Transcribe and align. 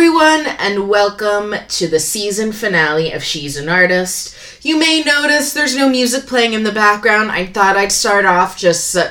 everyone, 0.00 0.46
and 0.58 0.88
welcome 0.88 1.54
to 1.68 1.86
the 1.86 2.00
season 2.00 2.52
finale 2.52 3.12
of 3.12 3.22
She's 3.22 3.58
an 3.58 3.68
Artist. 3.68 4.34
You 4.64 4.78
may 4.78 5.02
notice 5.02 5.52
there's 5.52 5.76
no 5.76 5.90
music 5.90 6.26
playing 6.26 6.54
in 6.54 6.62
the 6.62 6.72
background. 6.72 7.30
I 7.30 7.44
thought 7.44 7.76
I'd 7.76 7.92
start 7.92 8.24
off 8.24 8.56
just 8.56 8.96
uh, 8.96 9.10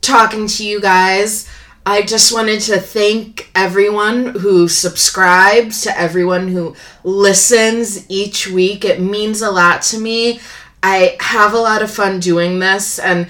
talking 0.00 0.46
to 0.46 0.64
you 0.64 0.80
guys. 0.80 1.50
I 1.84 2.02
just 2.02 2.32
wanted 2.32 2.60
to 2.60 2.78
thank 2.78 3.50
everyone 3.56 4.26
who 4.26 4.68
subscribes, 4.68 5.82
to 5.82 6.00
everyone 6.00 6.46
who 6.46 6.76
listens 7.02 8.08
each 8.08 8.46
week. 8.46 8.84
It 8.84 9.00
means 9.00 9.42
a 9.42 9.50
lot 9.50 9.82
to 9.82 9.98
me. 9.98 10.38
I 10.84 11.16
have 11.18 11.52
a 11.52 11.58
lot 11.58 11.82
of 11.82 11.90
fun 11.90 12.20
doing 12.20 12.60
this, 12.60 13.00
and 13.00 13.26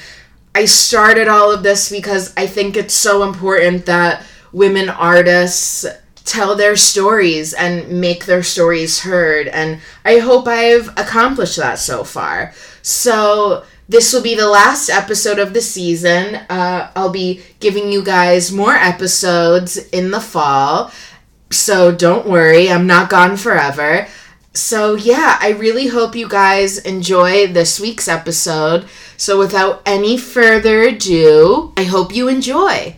I 0.55 0.67
started 0.67 1.27
all 1.27 1.51
of 1.53 1.63
this 1.63 1.91
because 1.91 2.35
I 2.37 2.47
think 2.47 2.77
it's 2.77 2.93
so 2.93 3.23
important 3.23 3.87
that 3.87 4.27
women 4.53 4.91
artists 4.91 5.87
tell 6.29 6.55
their 6.55 6.77
stories 6.77 7.55
and 7.55 8.01
make 8.01 8.27
their 8.27 8.43
stories 8.43 9.01
heard. 9.01 9.49
And 9.49 9.81
I 10.05 10.19
hope 10.19 10.47
I've 10.47 10.89
accomplished 10.97 11.57
that 11.57 11.79
so 11.79 12.05
far. 12.05 12.53
So, 12.83 13.65
this 13.89 14.13
will 14.13 14.23
be 14.23 14.35
the 14.35 14.49
last 14.49 14.91
episode 14.91 15.39
of 15.39 15.55
the 15.55 15.63
season. 15.63 16.35
Uh, 16.51 16.91
I'll 16.95 17.11
be 17.11 17.43
giving 17.59 17.91
you 17.91 18.05
guys 18.05 18.53
more 18.53 18.75
episodes 18.75 19.79
in 19.89 20.11
the 20.11 20.21
fall. 20.21 20.93
So, 21.51 21.91
don't 21.91 22.27
worry, 22.27 22.71
I'm 22.71 22.87
not 22.87 23.09
gone 23.09 23.39
forever. 23.39 24.07
So, 24.53 24.95
yeah, 24.95 25.39
I 25.41 25.51
really 25.51 25.87
hope 25.87 26.15
you 26.15 26.29
guys 26.29 26.79
enjoy 26.79 27.47
this 27.47 27.81
week's 27.81 28.09
episode. 28.09 28.87
So, 29.17 29.39
without 29.39 29.81
any 29.87 30.19
further 30.19 30.83
ado, 30.83 31.73
I 31.77 31.85
hope 31.85 32.15
you 32.15 32.29
enjoy. 32.29 32.97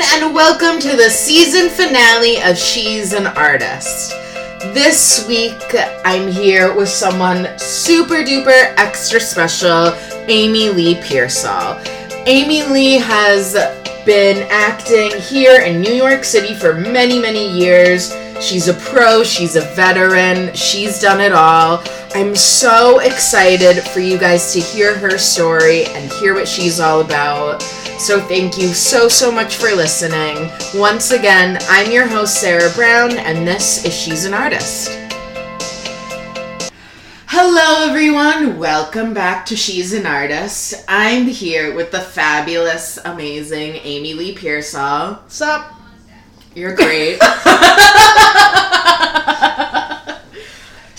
Everyone, 0.00 0.22
and 0.22 0.34
welcome 0.34 0.80
to 0.80 0.96
the 0.96 1.10
season 1.10 1.68
finale 1.68 2.40
of 2.42 2.56
She's 2.56 3.12
an 3.12 3.26
Artist. 3.26 4.12
This 4.72 5.26
week, 5.26 5.60
I'm 6.04 6.30
here 6.30 6.74
with 6.74 6.88
someone 6.88 7.46
super 7.58 8.16
duper 8.16 8.74
extra 8.76 9.20
special, 9.20 9.94
Amy 10.28 10.70
Lee 10.70 11.00
Pearsall. 11.02 11.80
Amy 12.26 12.62
Lee 12.64 12.98
has 12.98 13.54
been 14.06 14.46
acting 14.50 15.10
here 15.20 15.60
in 15.62 15.80
New 15.80 15.92
York 15.92 16.24
City 16.24 16.54
for 16.54 16.74
many, 16.74 17.18
many 17.18 17.48
years. 17.48 18.14
She's 18.40 18.68
a 18.68 18.74
pro, 18.74 19.22
she's 19.22 19.56
a 19.56 19.62
veteran, 19.74 20.54
she's 20.54 21.00
done 21.00 21.20
it 21.20 21.32
all. 21.32 21.82
I'm 22.14 22.34
so 22.34 23.00
excited 23.00 23.82
for 23.82 24.00
you 24.00 24.18
guys 24.18 24.52
to 24.52 24.60
hear 24.60 24.96
her 24.98 25.18
story 25.18 25.86
and 25.86 26.10
hear 26.12 26.34
what 26.34 26.48
she's 26.48 26.80
all 26.80 27.00
about. 27.00 27.62
So, 28.00 28.18
thank 28.18 28.56
you 28.56 28.68
so, 28.68 29.08
so 29.08 29.30
much 29.30 29.56
for 29.56 29.76
listening. 29.76 30.50
Once 30.74 31.10
again, 31.10 31.58
I'm 31.68 31.92
your 31.92 32.06
host, 32.08 32.40
Sarah 32.40 32.72
Brown, 32.74 33.10
and 33.18 33.46
this 33.46 33.84
is 33.84 33.94
She's 33.94 34.24
an 34.24 34.32
Artist. 34.32 34.88
Hello, 37.26 37.86
everyone. 37.86 38.58
Welcome 38.58 39.12
back 39.12 39.44
to 39.46 39.54
She's 39.54 39.92
an 39.92 40.06
Artist. 40.06 40.82
I'm 40.88 41.26
here 41.26 41.74
with 41.74 41.90
the 41.90 42.00
fabulous, 42.00 42.98
amazing 43.04 43.76
Amy 43.82 44.14
Lee 44.14 44.34
Pearsall. 44.34 45.18
Sup? 45.28 45.70
You're 46.54 46.74
great. 46.74 47.20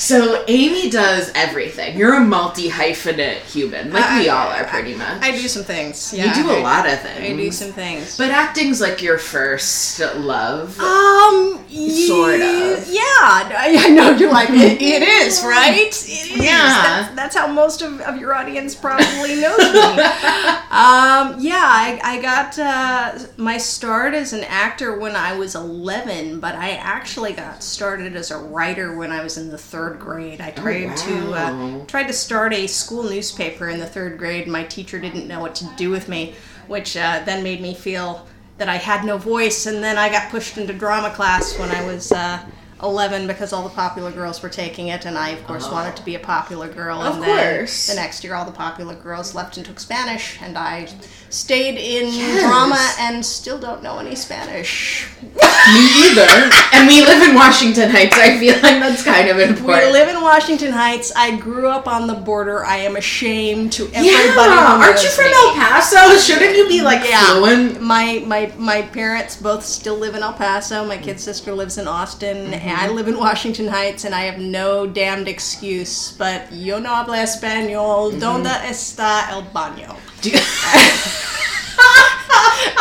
so 0.01 0.43
Amy 0.47 0.89
does 0.89 1.31
everything. 1.35 1.95
You're 1.95 2.15
a 2.15 2.21
multi 2.25 2.69
hyphenate 2.69 3.41
human, 3.41 3.91
like 3.93 4.19
we 4.19 4.29
all 4.29 4.47
are, 4.47 4.63
pretty 4.65 4.95
much. 4.95 5.21
I 5.21 5.31
do 5.31 5.47
some 5.47 5.63
things. 5.63 6.11
You 6.11 6.23
Yeah, 6.23 6.33
do 6.41 6.49
a 6.49 6.57
I- 6.57 6.61
lot 6.61 6.87
of 6.89 6.99
things. 7.01 7.19
I 7.19 7.35
do 7.35 7.51
some 7.51 7.71
things. 7.71 8.17
But 8.17 8.31
acting's 8.31 8.81
like 8.81 9.01
your 9.03 9.19
first 9.19 9.99
love. 9.99 10.79
um, 10.79 11.63
Sort 11.69 12.35
of. 12.41 12.89
Yeah, 12.89 13.01
I, 13.03 13.75
I 13.85 13.89
know 13.89 14.11
you're 14.11 14.31
like 14.31 14.49
it, 14.49 14.81
it 14.81 15.03
is, 15.03 15.41
right? 15.43 15.77
It 15.77 15.87
is. 15.89 16.31
Yeah. 16.37 16.57
That's, 16.57 17.15
that's 17.15 17.35
how 17.35 17.47
most 17.47 17.81
of, 17.83 18.01
of 18.01 18.17
your 18.19 18.33
audience 18.33 18.73
probably 18.75 19.39
knows 19.39 19.59
me. 19.59 19.67
um, 20.71 21.35
yeah, 21.39 21.61
I, 21.63 21.99
I 22.03 22.21
got 22.21 22.57
uh, 22.59 23.19
my 23.37 23.57
start 23.57 24.13
as 24.13 24.33
an 24.33 24.43
actor 24.45 24.97
when 24.99 25.15
I 25.15 25.35
was 25.37 25.55
11, 25.55 26.39
but 26.39 26.55
I 26.55 26.71
actually 26.71 27.33
got 27.33 27.63
started 27.63 28.15
as 28.15 28.31
a 28.31 28.37
writer 28.37 28.95
when 28.97 29.11
I 29.11 29.21
was 29.23 29.37
in 29.37 29.49
the 29.49 29.57
third 29.57 29.90
grade. 29.93 30.41
I 30.41 30.51
tried 30.51 30.95
to 30.97 31.27
Oh, 31.27 31.31
wow. 31.31 31.81
uh, 31.81 31.85
tried 31.85 32.07
to 32.07 32.13
start 32.13 32.53
a 32.53 32.67
school 32.67 33.03
newspaper 33.03 33.69
in 33.69 33.79
the 33.79 33.85
third 33.85 34.17
grade. 34.17 34.47
My 34.47 34.63
teacher 34.63 34.99
didn't 34.99 35.27
know 35.27 35.39
what 35.39 35.55
to 35.55 35.65
do 35.77 35.89
with 35.89 36.07
me, 36.07 36.35
which 36.67 36.95
uh, 36.97 37.21
then 37.25 37.43
made 37.43 37.61
me 37.61 37.73
feel 37.73 38.27
that 38.57 38.69
I 38.69 38.75
had 38.77 39.05
no 39.05 39.17
voice. 39.17 39.65
And 39.65 39.83
then 39.83 39.97
I 39.97 40.09
got 40.09 40.29
pushed 40.31 40.57
into 40.57 40.73
drama 40.73 41.09
class 41.11 41.57
when 41.59 41.71
I 41.71 41.85
was 41.85 42.11
uh, 42.11 42.39
11 42.83 43.27
because 43.27 43.53
all 43.53 43.63
the 43.63 43.69
popular 43.69 44.11
girls 44.11 44.41
were 44.41 44.49
taking 44.49 44.87
it, 44.87 45.05
and 45.05 45.17
I, 45.17 45.29
of 45.29 45.43
course, 45.45 45.65
oh. 45.67 45.71
wanted 45.73 45.95
to 45.97 46.03
be 46.05 46.15
a 46.15 46.19
popular 46.19 46.67
girl. 46.67 47.01
Of 47.01 47.15
and 47.15 47.23
then 47.23 47.57
course. 47.57 47.87
the 47.87 47.95
next 47.95 48.23
year, 48.23 48.35
all 48.35 48.45
the 48.45 48.51
popular 48.51 48.95
girls 48.95 49.35
left 49.35 49.57
and 49.57 49.65
took 49.65 49.79
Spanish, 49.79 50.39
and 50.41 50.57
I 50.57 50.87
stayed 51.29 51.77
in 51.77 52.13
Yes. 52.13 52.41
drama 52.41 52.93
and 52.99 53.25
still 53.25 53.59
don't 53.59 53.81
know 53.83 53.99
any 53.99 54.15
Spanish. 54.15 55.07
Me 55.21 56.09
either. 56.09 56.49
and 56.73 56.87
we 56.87 57.01
live 57.05 57.27
in 57.27 57.35
Washington 57.35 57.89
Heights. 57.89 58.17
I 58.17 58.37
feel 58.39 58.53
like 58.55 58.79
that's 58.79 59.03
kind 59.03 59.29
of 59.29 59.39
important. 59.39 59.85
We 59.87 59.91
live 59.91 60.09
in 60.09 60.21
Washington 60.21 60.71
Heights. 60.71 61.11
I 61.15 61.37
grew 61.37 61.67
up 61.67 61.87
on 61.87 62.07
the 62.07 62.15
border. 62.15 62.65
I 62.65 62.77
am 62.77 62.95
ashamed 62.95 63.71
to 63.73 63.83
everybody. 63.93 64.07
yeah, 64.07 64.81
aren't 64.81 65.01
you 65.03 65.09
from 65.09 65.25
me. 65.25 65.31
El 65.35 65.53
Paso? 65.53 66.17
Shouldn't 66.17 66.57
you 66.57 66.67
be 66.67 66.81
like 66.81 67.07
Yeah. 67.07 67.23
fluent? 67.35 67.81
My 67.81 68.23
my 68.25 68.51
my 68.57 68.81
parents 68.81 69.35
both 69.35 69.63
still 69.65 69.97
live 69.97 70.15
in 70.15 70.23
El 70.23 70.33
Paso. 70.33 70.83
My 70.85 70.97
kid 70.97 71.19
sister 71.19 71.53
lives 71.53 71.77
in 71.77 71.87
Austin. 71.87 72.37
And 72.37 72.55
I 72.71 72.87
live 72.89 73.07
in 73.07 73.17
Washington 73.17 73.67
Heights, 73.67 74.03
and 74.05 74.13
I 74.15 74.21
have 74.21 74.39
no 74.39 74.85
damned 74.87 75.27
excuse. 75.27 76.11
But 76.13 76.51
yo 76.51 76.79
no 76.79 76.89
habla 76.89 77.17
español. 77.17 78.19
Donde 78.19 78.49
está 78.65 79.29
el 79.29 79.43
baño? 79.53 79.95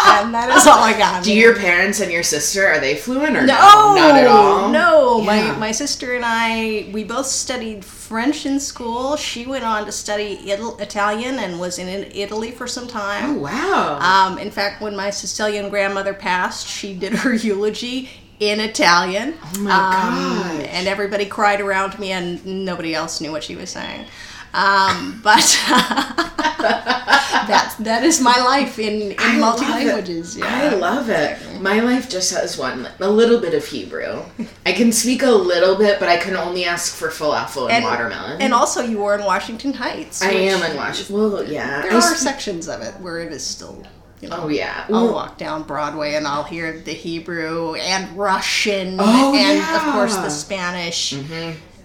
And 0.02 0.34
that 0.34 0.50
is 0.56 0.66
all 0.66 0.78
I 0.78 0.92
got. 0.96 1.22
do 1.24 1.32
your 1.32 1.56
parents 1.56 2.00
and 2.00 2.10
your 2.12 2.22
sister 2.22 2.66
are 2.66 2.78
they 2.80 2.96
fluent 2.96 3.36
or 3.36 3.42
No, 3.42 3.94
not 3.96 4.16
at 4.16 4.26
all? 4.26 4.68
No, 4.68 5.20
Yeah. 5.20 5.52
my 5.52 5.58
my 5.58 5.72
sister 5.72 6.14
and 6.14 6.24
I 6.26 6.88
we 6.92 7.04
both 7.04 7.26
studied 7.26 7.84
French 7.84 8.44
in 8.46 8.60
school. 8.60 9.16
She 9.16 9.46
went 9.46 9.64
on 9.64 9.86
to 9.86 9.92
study 9.92 10.38
Ital- 10.52 10.76
Italian 10.78 11.38
and 11.38 11.58
was 11.60 11.78
in 11.78 11.88
Italy 12.12 12.50
for 12.50 12.66
some 12.66 12.86
time. 12.88 13.24
Oh 13.36 13.40
wow. 13.40 13.98
Um, 14.00 14.38
in 14.38 14.50
fact, 14.50 14.82
when 14.82 14.96
my 14.96 15.10
Sicilian 15.10 15.68
grandmother 15.70 16.12
passed, 16.14 16.66
she 16.66 16.92
did 16.94 17.12
her 17.14 17.34
eulogy 17.34 18.10
in 18.40 18.60
Italian. 18.60 19.34
Oh 19.42 19.60
my 19.60 19.70
Um, 19.70 20.58
gosh. 20.60 20.68
And 20.72 20.88
everybody 20.88 21.26
cried 21.26 21.60
around 21.60 21.98
me, 21.98 22.12
and 22.12 22.64
nobody 22.64 22.94
else 22.94 23.20
knew 23.20 23.32
what 23.32 23.44
she 23.44 23.56
was 23.56 23.70
saying. 23.70 24.06
Um, 24.52 25.20
but 25.22 25.58
that 25.68 27.76
that 27.80 28.02
is 28.04 28.20
my 28.20 28.36
life 28.40 28.78
in, 28.80 29.12
in 29.12 29.40
multi 29.40 29.64
languages. 29.64 30.36
Yeah. 30.36 30.46
I 30.46 30.74
love 30.74 31.08
it. 31.08 31.38
My 31.60 31.80
life 31.80 32.10
just 32.10 32.32
has 32.34 32.58
one, 32.58 32.88
a 32.98 33.08
little 33.08 33.40
bit 33.40 33.54
of 33.54 33.64
Hebrew. 33.64 34.22
I 34.66 34.72
can 34.72 34.90
speak 34.90 35.22
a 35.22 35.30
little 35.30 35.76
bit, 35.76 36.00
but 36.00 36.08
I 36.08 36.16
can 36.16 36.34
only 36.36 36.64
ask 36.64 36.94
for 36.96 37.08
falafel 37.08 37.64
and, 37.68 37.72
and 37.72 37.84
watermelon. 37.84 38.40
And 38.40 38.52
also, 38.52 38.82
you 38.82 39.04
are 39.04 39.16
in 39.18 39.24
Washington 39.24 39.72
Heights. 39.74 40.20
I 40.22 40.30
am 40.30 40.62
in 40.68 40.76
Washington. 40.76 41.14
Well, 41.16 41.44
yeah. 41.44 41.82
There 41.82 41.92
I 41.92 41.94
are 41.94 41.98
s- 41.98 42.20
sections 42.20 42.68
of 42.68 42.80
it 42.82 42.94
where 43.00 43.20
it 43.20 43.32
is 43.32 43.44
still. 43.46 43.84
You 44.20 44.28
know, 44.28 44.40
oh 44.42 44.48
yeah. 44.48 44.84
I'll 44.92 45.12
walk 45.12 45.38
down 45.38 45.62
Broadway 45.62 46.14
and 46.14 46.26
I'll 46.26 46.42
hear 46.44 46.78
the 46.80 46.92
Hebrew 46.92 47.74
and 47.74 48.16
Russian 48.18 48.96
Oh, 49.00 49.34
and 49.34 49.58
of 49.76 49.94
course 49.94 50.12
yeah. 50.12 50.16
Mm-hmm. 50.18 50.24
the 50.24 50.30
Spanish. 50.30 51.12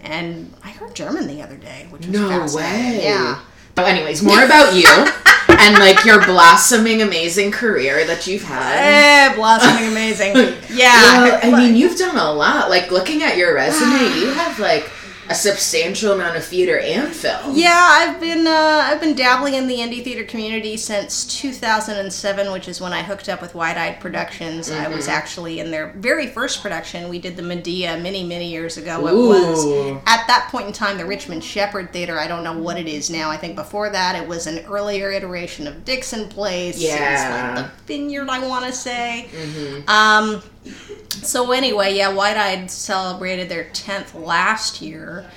And 0.03 0.53
I 0.63 0.69
heard 0.72 0.94
German 0.95 1.28
the 1.28 1.41
other 1.41 1.56
day, 1.56 1.88
which 1.90 2.06
was 2.07 2.19
no 2.19 2.28
fascinating. 2.29 2.97
way. 3.00 3.03
Yeah. 3.06 3.40
But 3.74 3.88
anyways, 3.88 4.22
more 4.22 4.44
about 4.44 4.75
you 4.75 4.88
and 5.50 5.77
like 5.80 6.06
your 6.06 6.24
blossoming, 6.25 7.01
amazing 7.01 7.51
career 7.51 8.06
that 8.06 8.27
you've 8.27 8.44
had. 8.44 9.31
Eh, 9.31 9.36
blossoming 9.36 9.88
amazing. 9.92 10.36
Yeah. 10.74 11.24
Well, 11.24 11.39
I 11.42 11.57
mean, 11.57 11.75
you've 11.75 11.98
done 11.98 12.18
a 12.18 12.31
lot. 12.33 12.69
Like 12.69 12.92
looking 12.92 13.24
at 13.24 13.38
your 13.38 13.54
resume, 13.56 14.19
you 14.19 14.31
have 14.33 14.59
like 14.59 14.89
a 15.30 15.33
substantial 15.36 16.12
amount 16.13 16.38
of 16.38 16.44
theater 16.45 16.77
and 16.80 17.12
film. 17.13 17.56
Yeah, 17.56 17.74
I've 17.75 18.19
been 18.19 18.45
uh, 18.45 18.81
I've 18.86 19.01
been 19.01 19.16
dabbling 19.16 19.56
in 19.56 19.68
the 19.68 19.77
indie 19.77 20.04
theater 20.04 20.24
community 20.24 20.77
since 20.77 21.25
2007, 21.42 22.51
which 22.51 22.68
is 22.68 22.80
when 22.80 22.94
I 22.94 23.01
hooked 23.04 23.27
up 23.30 23.42
with 23.42 23.56
Wide 23.56 23.77
Eyed 23.77 24.00
Productions. 24.00 24.69
I 24.72 24.88
was 24.88 25.06
Mm-hmm. 25.06 25.12
actually 25.12 25.60
in 25.60 25.72
their 25.72 25.88
very 25.98 26.27
first 26.27 26.62
production. 26.62 27.10
We 27.10 27.19
did 27.19 27.36
the 27.38 27.44
Medea 27.44 27.98
many 28.00 28.24
many 28.24 28.50
years 28.50 28.77
ago. 28.77 29.06
It 29.07 29.13
Ooh. 29.13 29.30
was 29.30 30.01
at 30.07 30.25
that 30.27 30.48
point 30.51 30.68
in 30.68 30.74
time 30.74 30.98
the 30.98 31.06
Richmond 31.06 31.44
Shepard 31.44 31.92
Theater. 31.92 32.19
I 32.19 32.28
don't 32.28 32.44
know 32.44 32.57
what 32.57 32.78
it 32.78 32.88
is 32.88 33.10
now. 33.10 33.30
I 33.30 33.38
think 33.38 33.56
before 33.56 33.89
that 33.89 34.16
it 34.16 34.28
was 34.28 34.48
an 34.48 34.60
earlier 34.66 35.12
iteration 35.12 35.68
of 35.68 35.83
Dixon 35.86 36.30
Place. 36.30 36.78
Yeah. 36.81 37.54
like 37.56 37.66
the 37.66 37.83
Vineyard, 37.94 38.30
I 38.30 38.48
want 38.48 38.66
to 38.66 38.71
say. 38.71 39.30
Um, 39.88 40.42
so 41.25 41.51
anyway, 41.51 41.95
yeah, 41.95 42.10
Wide 42.13 42.38
Eyed 42.38 42.69
celebrated 42.72 43.50
their 43.50 43.66
10th 43.66 44.13
last 44.13 44.81
year. 44.81 45.30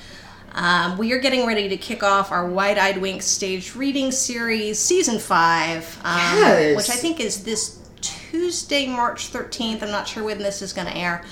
Um, 0.52 0.98
we 0.98 1.12
are 1.12 1.18
getting 1.18 1.46
ready 1.46 1.68
to 1.68 1.76
kick 1.76 2.02
off 2.02 2.32
our 2.32 2.46
Wide 2.48 2.78
Eyed 2.78 2.98
Wink 2.98 3.22
staged 3.22 3.76
reading 3.76 4.10
series, 4.10 4.78
season 4.78 5.18
five, 5.18 5.98
um, 6.04 6.18
Yes. 6.18 6.76
which 6.76 6.90
I 6.90 6.98
think 6.98 7.20
is 7.20 7.44
this 7.44 7.78
Tuesday, 8.00 8.86
March 8.86 9.30
13th. 9.32 9.82
I'm 9.82 9.90
not 9.90 10.08
sure 10.08 10.24
when 10.24 10.38
this 10.38 10.62
is 10.62 10.72
going 10.72 10.86
to 10.88 10.96
air. 10.96 11.24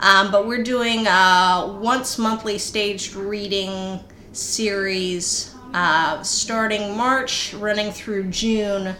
Um, 0.00 0.30
but 0.32 0.46
we're 0.46 0.62
doing 0.64 1.06
a 1.06 1.78
once 1.80 2.18
monthly 2.18 2.58
staged 2.58 3.14
reading 3.14 4.00
series 4.32 5.54
uh, 5.72 6.22
starting 6.22 6.96
March, 6.96 7.52
running 7.54 7.90
through 7.90 8.24
June, 8.24 8.94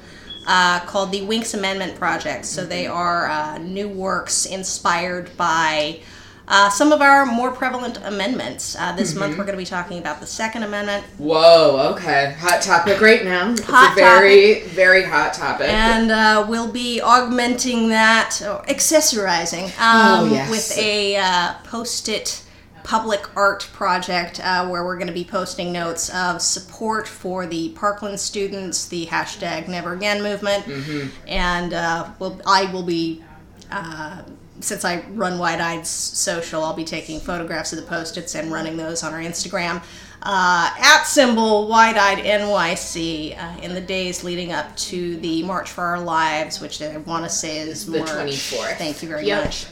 uh, 0.47 0.81
called 0.81 1.13
the 1.13 1.23
Winks 1.23 1.55
Amendment 1.55 1.97
Project. 1.97 2.45
So 2.45 2.65
they 2.67 2.87
are 2.87 3.27
uh, 3.29 3.59
new 3.59 3.89
works 3.89 4.47
inspired 4.47 5.37
by 5.37 6.01
uh, 6.47 6.69
some 6.69 6.93
of 6.93 7.01
our 7.01 7.25
more 7.25 7.51
prevalent 7.51 7.99
amendments. 8.05 8.77
Uh, 8.79 8.95
this 8.95 9.15
month 9.15 9.39
we're 9.39 9.45
going 9.45 9.57
to 9.57 9.63
be 9.63 9.65
talking 9.65 9.99
about 9.99 10.21
the 10.21 10.27
Second 10.27 10.63
Amendment. 10.63 11.03
Whoa, 11.17 11.95
okay. 11.95 12.37
Hot 12.39 12.61
topic 12.61 13.01
right 13.01 13.25
now. 13.25 13.53
It's 13.53 13.63
Hot 13.63 13.93
a 13.93 13.95
very, 13.95 14.61
very 14.69 15.03
hot 15.03 15.33
topic. 15.33 15.69
and 15.71 16.11
uh, 16.11 16.45
we'll 16.47 16.71
be 16.71 17.01
augmenting 17.01 17.89
that, 17.89 18.43
or 18.43 18.63
accessorizing, 18.67 19.65
um, 19.81 20.29
Oh, 20.29 20.29
yes. 20.31 20.51
with 20.51 20.79
a 20.79 21.17
uh, 21.17 21.55
post-it 21.65 22.44
public 22.85 23.35
art 23.37 23.69
project 23.73 24.39
uh, 24.45 24.69
where 24.69 24.85
we're 24.85 24.97
going 24.97 25.09
to 25.09 25.13
be 25.13 25.25
posting 25.25 25.73
notes 25.73 26.09
of 26.15 26.41
support 26.41 27.09
for 27.09 27.47
the 27.47 27.71
Parkland 27.71 28.21
students, 28.21 28.87
the 28.89 29.07
hashtag 29.07 29.67
Never 29.69 29.95
Again 29.95 30.23
movement, 30.23 30.65
Mm-hmm. 30.67 31.09
and 31.27 31.73
uh, 31.75 32.11
we'll, 32.19 32.41
I 32.47 32.71
will 32.73 32.85
be. 32.85 33.25
Uh, 33.73 34.23
since 34.61 34.85
I 34.85 35.01
run 35.11 35.39
Wide 35.39 35.61
Eyed 35.61 35.85
Social, 35.87 36.63
I'll 36.63 36.75
be 36.77 36.85
taking 36.85 37.19
photographs 37.19 37.73
of 37.73 37.81
the 37.81 37.85
post-its 37.87 38.37
and 38.37 38.53
running 38.53 38.77
those 38.77 39.03
on 39.03 39.13
our 39.13 39.19
Instagram 39.21 39.83
uh, 40.23 40.71
at 40.79 41.03
symbol 41.03 41.67
Wide 41.69 41.97
Eyed 41.97 42.19
NYC 42.19 43.37
uh, 43.37 43.61
in 43.63 43.75
the 43.75 43.81
days 43.81 44.23
leading 44.23 44.53
up 44.53 44.75
to 44.77 45.17
the 45.17 45.43
March 45.43 45.71
for 45.71 45.83
Our 45.83 46.01
Lives, 46.01 46.61
which 46.61 46.81
I 46.81 46.97
want 46.99 47.25
to 47.25 47.31
say 47.31 47.59
is 47.59 47.85
the 47.87 47.99
March. 47.99 48.09
24th. 48.11 48.77
Thank 48.77 49.03
you 49.03 49.09
very 49.09 49.27
Yep. 49.27 49.45
much. 49.45 49.67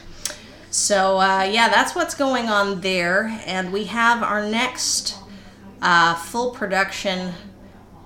So 0.73 1.19
uh, 1.19 1.43
yeah, 1.43 1.69
that's 1.69 1.93
what's 1.93 2.15
going 2.15 2.47
on 2.49 2.81
there, 2.81 3.39
and 3.45 3.71
we 3.71 3.83
have 3.85 4.23
our 4.23 4.43
next 4.43 5.15
uh, 5.83 6.15
full 6.15 6.49
production. 6.49 7.33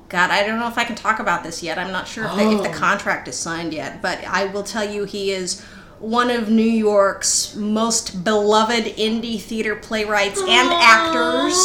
God, 0.09 0.31
I 0.31 0.45
don't 0.45 0.59
know 0.59 0.67
if 0.67 0.77
I 0.77 0.83
can 0.83 0.97
talk 0.97 1.19
about 1.19 1.43
this 1.43 1.63
yet. 1.63 1.77
I'm 1.77 1.93
not 1.93 2.09
sure 2.09 2.25
if, 2.25 2.35
the, 2.35 2.51
if 2.51 2.63
the 2.63 2.69
Oh. 2.69 2.73
contract 2.73 3.29
is 3.29 3.37
signed 3.37 3.73
yet, 3.73 4.01
but 4.01 4.21
I 4.25 4.45
will 4.45 4.63
tell 4.63 4.83
you 4.89 5.05
he 5.05 5.31
is 5.31 5.61
one 5.99 6.29
of 6.29 6.49
New 6.49 6.61
York's 6.61 7.55
most 7.55 8.25
beloved 8.25 8.83
indie 8.97 9.39
theater 9.39 9.75
playwrights 9.77 10.41
and 10.41 10.69
actors. 10.73 11.55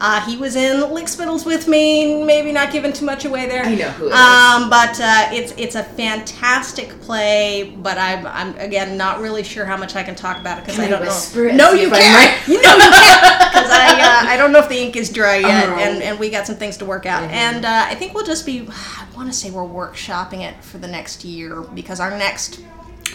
Uh, 0.00 0.20
he 0.22 0.36
was 0.36 0.56
in 0.56 0.80
Lickspittles 0.80 1.44
with 1.44 1.68
me. 1.68 2.24
Maybe 2.24 2.52
not 2.52 2.72
giving 2.72 2.92
too 2.92 3.04
much 3.04 3.24
away 3.26 3.46
there. 3.46 3.64
I 3.64 3.74
know 3.74 3.90
who 3.90 4.06
it 4.06 4.08
is. 4.08 4.14
Um, 4.14 4.70
but 4.70 4.98
uh, 5.00 5.28
it's 5.32 5.52
it's 5.58 5.74
a 5.74 5.82
fantastic 5.82 6.88
play. 7.02 7.74
But 7.76 7.98
I'm 7.98 8.26
I'm 8.26 8.56
again 8.58 8.96
not 8.96 9.20
really 9.20 9.42
sure 9.42 9.64
how 9.64 9.76
much 9.76 9.96
I 9.96 10.02
can 10.02 10.14
talk 10.14 10.38
about 10.38 10.58
it 10.58 10.64
because 10.64 10.78
I 10.80 10.88
don't 10.88 11.04
know. 11.04 11.56
No, 11.56 11.72
you 11.72 11.90
can't. 11.90 11.90
might? 11.90 12.48
You 12.52 12.60
can't 12.60 12.78
because 12.78 13.70
I 13.70 14.00
uh, 14.26 14.28
I 14.30 14.36
don't 14.36 14.52
know 14.52 14.60
if 14.60 14.68
the 14.68 14.78
ink 14.78 14.96
is 14.96 15.10
dry 15.12 15.36
yet, 15.36 15.68
Oh. 15.68 15.72
and 15.74 16.02
and 16.02 16.18
we 16.18 16.30
got 16.30 16.46
some 16.46 16.56
things 16.56 16.76
to 16.78 16.84
work 16.86 17.04
out. 17.06 17.24
And 17.30 17.64
uh, 17.64 17.84
I 17.88 17.94
think 17.94 18.14
we'll 18.14 18.24
just 18.26 18.46
be. 18.46 18.66
I 18.70 19.06
want 19.16 19.30
to 19.30 19.36
say 19.38 19.50
we're 19.50 19.62
workshopping 19.64 20.40
it 20.48 20.64
for 20.64 20.78
the 20.78 20.88
next 20.88 21.24
year 21.26 21.60
because 21.60 22.00
our 22.00 22.10
next 22.10 22.60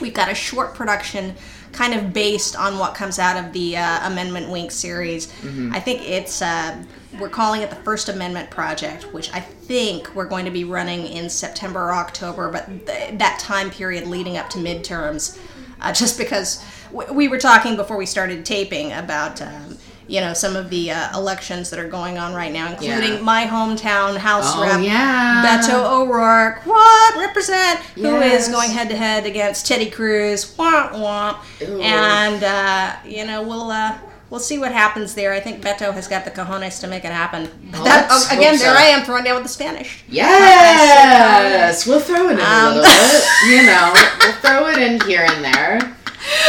we've 0.01 0.13
got 0.13 0.31
a 0.31 0.36
short 0.36 0.74
production 0.75 1.36
kind 1.71 1.94
of 1.94 2.13
based 2.13 2.56
on 2.56 2.77
what 2.80 2.95
comes 2.95 3.19
out 3.19 3.44
of 3.44 3.51
the 3.51 3.75
uh, 3.75 4.07
amendment 4.07 4.50
wink 4.50 4.71
series. 4.71 5.31
I 5.74 5.80
think 5.80 6.07
it's 6.07 6.42
uh, 6.42 6.83
we're 7.19 7.30
calling 7.30 7.62
it 7.62 7.69
the 7.69 7.75
first 7.77 8.09
amendment 8.09 8.50
project 8.50 9.13
which 9.13 9.31
i 9.33 9.39
think 9.39 10.13
we're 10.15 10.25
going 10.27 10.44
to 10.44 10.51
be 10.51 10.65
running 10.65 11.06
in 11.07 11.30
september 11.30 11.80
or 11.80 11.94
october 11.94 12.51
but 12.51 12.68
th- 12.86 13.18
that 13.18 13.39
time 13.39 13.69
period 13.71 14.06
leading 14.06 14.36
up 14.36 14.50
to 14.50 14.57
midterms 14.57 15.39
uh, 15.80 15.94
just 15.94 16.18
because 16.18 16.62
w- 16.91 17.13
we 17.13 17.30
were 17.30 17.38
talking 17.39 17.77
before 17.77 17.95
we 17.95 18.06
started 18.06 18.45
taping 18.45 18.91
about 18.91 19.41
um, 19.41 19.77
you 20.07 20.22
know 20.22 20.34
some 20.34 20.56
of 20.56 20.69
the 20.69 20.92
uh, 20.92 21.18
elections 21.18 21.69
that 21.72 21.80
are 21.80 21.88
going 21.88 22.18
on 22.18 22.34
right 22.34 22.52
now 22.54 22.69
including 22.69 23.13
Yeah. 23.13 23.22
my 23.22 23.46
hometown 23.46 24.18
house 24.18 24.46
Oh, 24.56 24.62
rep 24.62 24.84
yeah. 24.84 25.44
beto 25.46 26.02
o'rourke 26.02 26.66
what 26.66 27.16
represent 27.18 27.80
who 27.96 28.16
is 28.22 28.48
going 28.50 28.69
head 28.72 28.90
to 28.90 28.96
head 28.96 29.25
against 29.25 29.66
Teddy 29.68 29.90
Cruz. 29.90 30.46
Womp 30.57 30.92
womp. 30.92 31.38
Ooh. 31.68 31.81
And 31.81 32.44
uh, 32.44 32.96
you 33.06 33.25
know 33.25 33.42
we'll 33.42 33.72
uh, 33.72 33.98
we'll 34.30 34.40
see 34.40 34.57
what 34.60 34.72
happens 34.72 35.13
there. 35.16 35.34
I 35.34 35.40
think 35.40 35.62
Beto 35.63 35.94
has 35.94 36.08
got 36.08 36.25
the 36.25 36.31
cojones 36.31 36.80
to 36.81 36.88
make 36.88 37.04
it 37.06 37.12
happen. 37.12 37.50
But 37.72 37.74
Well, 37.74 37.84
that, 37.86 38.08
oh, 38.12 38.28
again, 38.36 38.58
there 38.58 38.74
so. 38.75 38.80
I 38.81 38.86
am 38.86 39.04
throwing 39.06 39.24
down 39.24 39.36
with 39.36 39.44
the 39.44 39.50
Spanish. 39.50 40.04
Yes, 40.10 41.86
we'll 41.88 42.00
throw 42.00 42.30
it 42.30 42.34
in 42.34 42.40
a 42.40 42.44
Um, 42.44 42.75
little 42.75 42.84
bit. 42.84 43.24
You 43.50 43.63
know, 43.66 43.94
we'll 44.22 44.34
throw 44.34 44.68
it 44.69 44.78
in 44.80 45.00
here 45.08 45.25
and 45.30 45.44
there. 45.44 45.96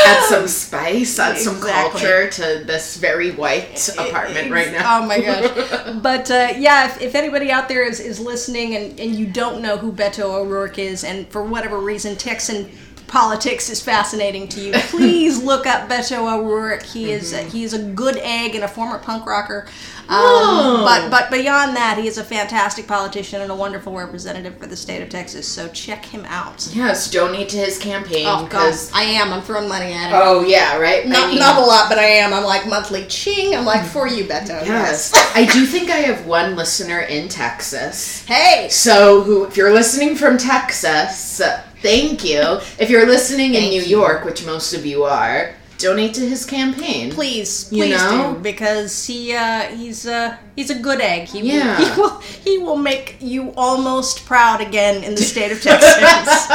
Add 0.07 0.25
some 0.29 0.49
spice, 0.49 1.19
add 1.19 1.39
some 1.39 1.57
Exactly. 1.57 2.01
culture 2.01 2.31
to 2.31 2.65
this 2.65 2.97
very 2.97 3.33
white 3.33 3.89
apartment 3.99 4.51
right 4.51 4.73
now. 4.73 5.01
Oh 5.03 5.07
my 5.07 5.21
gosh. 5.21 5.93
But 6.03 6.31
uh, 6.31 6.49
yeah, 6.57 6.87
if, 6.87 7.01
if 7.03 7.15
anybody 7.15 7.51
out 7.51 7.69
there 7.69 7.83
is, 7.83 8.01
is 8.01 8.21
listening 8.21 8.75
and, 8.77 8.99
and 9.01 9.15
you 9.15 9.27
don't 9.27 9.63
know 9.63 9.77
who 9.77 9.93
Beto 9.93 10.25
O'Rourke 10.35 10.79
is, 10.79 11.05
and 11.05 11.27
for 11.29 11.43
whatever 11.45 11.79
reason 11.79 12.17
Texan 12.17 12.71
politics 13.09 13.71
is 13.71 13.81
fascinating 13.83 14.49
to 14.49 14.61
you, 14.61 14.73
please 14.73 15.43
look 15.43 15.67
up 15.67 15.89
Beto 15.89 16.19
O'Rourke. 16.39 16.83
He 16.83 17.13
is 17.13 17.33
Mm-hmm. 17.33 17.47
a, 17.47 17.51
he 17.51 17.65
is 17.65 17.73
a 17.73 17.83
good 17.83 18.17
egg 18.19 18.55
and 18.55 18.65
a 18.65 18.69
former 18.69 18.99
punk 18.99 19.27
rocker. 19.27 19.67
Um, 20.09 20.17
Oh. 20.19 20.85
but 20.85 21.11
but 21.11 21.31
beyond 21.33 21.75
that, 21.77 21.99
he 21.99 22.07
is 22.07 22.17
a 22.19 22.23
fantastic 22.25 22.87
politician 22.87 23.41
and 23.41 23.51
a 23.51 23.55
wonderful 23.55 23.93
representative 23.93 24.57
for 24.59 24.67
the 24.67 24.77
state 24.77 25.03
of 25.03 25.09
Texas. 25.09 25.49
So 25.49 25.67
check 25.69 26.05
him 26.05 26.25
out. 26.27 26.69
Yes, 26.73 27.11
donate 27.11 27.49
to 27.51 27.57
his 27.57 27.77
campaign 27.79 28.25
Oh 28.29 28.47
God. 28.47 28.73
I 28.95 29.03
am. 29.03 29.33
I'm 29.33 29.43
throwing 29.43 29.69
money 29.69 29.93
at 29.93 30.11
him. 30.11 30.21
Oh 30.23 30.45
yeah, 30.45 30.77
right. 30.79 31.05
I 31.05 31.09
not, 31.09 31.31
mean, 31.31 31.39
not 31.41 31.59
a 31.59 31.65
lot, 31.65 31.89
but 31.89 31.99
I 31.99 32.05
am. 32.05 32.33
I'm 32.33 32.45
like 32.45 32.69
monthly 32.69 33.05
ching. 33.07 33.55
I'm 33.57 33.65
like 33.65 33.85
for 33.85 34.07
you, 34.07 34.25
Beto. 34.25 34.65
Yes, 34.65 35.13
I 35.35 35.45
do 35.47 35.67
think 35.67 35.91
I 35.91 35.97
have 35.97 36.25
one 36.27 36.55
listener 36.55 37.01
in 37.01 37.29
Texas. 37.29 38.25
Hey, 38.27 38.69
So, 38.71 39.23
who, 39.23 39.45
if 39.45 39.57
you're 39.57 39.73
listening 39.73 40.15
from 40.17 40.39
Texas, 40.39 41.41
thank 41.83 42.25
you. 42.25 42.41
If 42.79 42.91
you're 42.91 43.07
listening 43.07 43.55
in 43.55 43.65
New 43.71 43.83
you. 43.83 43.99
York, 43.99 44.25
which 44.25 44.45
most 44.47 44.73
of 44.75 44.85
you 44.87 45.05
are, 45.05 45.55
donate 45.79 46.15
to 46.15 46.21
his 46.27 46.47
campaign. 46.47 47.11
please, 47.13 47.69
You 47.71 47.89
know? 47.91 48.35
do 48.35 48.41
because 48.41 49.07
he 49.07 49.35
uh, 49.35 49.63
he's 49.77 50.07
uh, 50.07 50.37
he's 50.57 50.71
a 50.71 50.79
good 50.79 51.01
egg. 51.01 51.29
He 51.29 51.41
Yeah. 51.41 51.79
will, 51.79 51.87
he 51.87 52.01
will 52.01 52.21
he 52.21 52.59
will 52.59 52.77
make 52.79 53.17
you 53.21 53.53
almost 53.57 54.25
proud 54.27 54.61
again 54.61 55.05
in 55.05 55.15
the 55.15 55.23
state 55.23 55.53
of 55.53 55.61
Texas. 55.63 56.47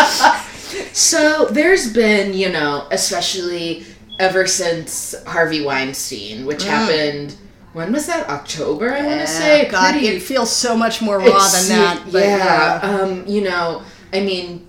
So 0.93 1.47
there's 1.51 1.91
been, 1.91 2.33
you 2.33 2.49
know, 2.49 2.87
especially 2.91 3.85
ever 4.19 4.47
since 4.47 5.13
Harvey 5.27 5.63
Weinstein, 5.65 6.45
which 6.45 6.63
happened. 6.63 7.35
When 7.73 7.91
was 7.91 8.07
that? 8.07 8.29
October, 8.29 8.93
I 8.93 9.05
want 9.05 9.21
to 9.21 9.27
say. 9.27 9.65
Mm. 9.65 9.71
God, 9.71 9.91
Pretty- 9.91 10.07
it 10.07 10.21
feels 10.21 10.49
so 10.49 10.75
much 10.77 11.01
more 11.01 11.17
raw 11.19 11.47
than 11.49 11.67
that. 11.69 12.03
But, 12.11 12.23
yeah. 12.23 12.79
uh, 12.83 13.03
Um, 13.03 13.25
you 13.27 13.41
know, 13.41 13.81
I 14.13 14.21
mean, 14.21 14.67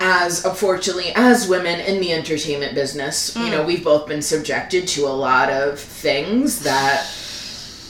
as 0.00 0.44
unfortunately 0.44 1.12
as 1.14 1.48
women 1.48 1.80
in 1.80 2.00
the 2.00 2.12
entertainment 2.12 2.74
business, 2.74 3.34
you 3.36 3.42
Mm. 3.46 3.50
know, 3.50 3.62
we've 3.62 3.84
both 3.84 4.06
been 4.06 4.22
subjected 4.22 4.86
to 4.88 5.06
a 5.06 5.08
lot 5.08 5.50
of 5.50 5.78
things 5.78 6.60
that 6.60 7.06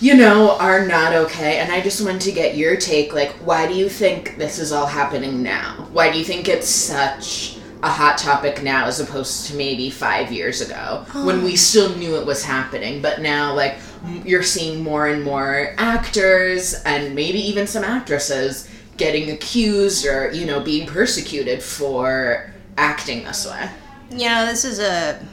you 0.01 0.15
know 0.15 0.57
are 0.59 0.87
not 0.87 1.13
okay. 1.13 1.59
And 1.59 1.73
i 1.73 1.81
just 1.81 2.01
wanted 2.05 2.21
to 2.23 2.33
get 2.33 2.57
your 2.57 2.77
take 2.77 3.13
like 3.13 3.33
why 3.45 3.67
do 3.67 3.75
you 3.75 3.89
think 3.89 4.39
this 4.39 4.59
is 4.59 4.71
all 4.73 4.87
happening 4.87 5.43
now? 5.43 5.89
Why 5.93 6.11
do 6.13 6.19
you 6.19 6.25
think 6.25 6.49
it's 6.49 6.69
such 6.69 7.57
a 7.83 7.89
hot 7.89 8.17
topic 8.19 8.63
now 8.63 8.87
as 8.87 9.01
opposed 9.01 9.47
to 9.47 9.55
maybe 9.57 9.91
five 9.91 10.31
years 10.33 10.61
ago 10.61 11.05
when 11.25 11.43
we 11.45 11.57
still 11.57 11.91
knew 11.97 12.17
it 12.17 12.27
was 12.27 12.45
happening? 12.45 13.03
But 13.03 13.21
now 13.23 13.55
like 13.55 13.75
m- 14.05 14.23
you're 14.25 14.43
seeing 14.45 14.83
more 14.85 15.09
and 15.09 15.25
more 15.25 15.75
actors 15.79 16.75
and 16.85 17.15
maybe 17.15 17.41
even 17.49 17.67
some 17.67 17.83
actresses 17.85 18.69
getting 18.99 19.31
accused 19.31 20.05
or 20.07 20.31
you 20.33 20.45
know 20.45 20.61
being 20.61 20.87
persecuted 20.87 21.63
for 21.63 22.53
acting 22.77 23.25
this 23.25 23.47
way 23.47 23.69
know, 24.11 24.47
this 24.47 24.65
is 24.65 24.79
a 24.79 25.25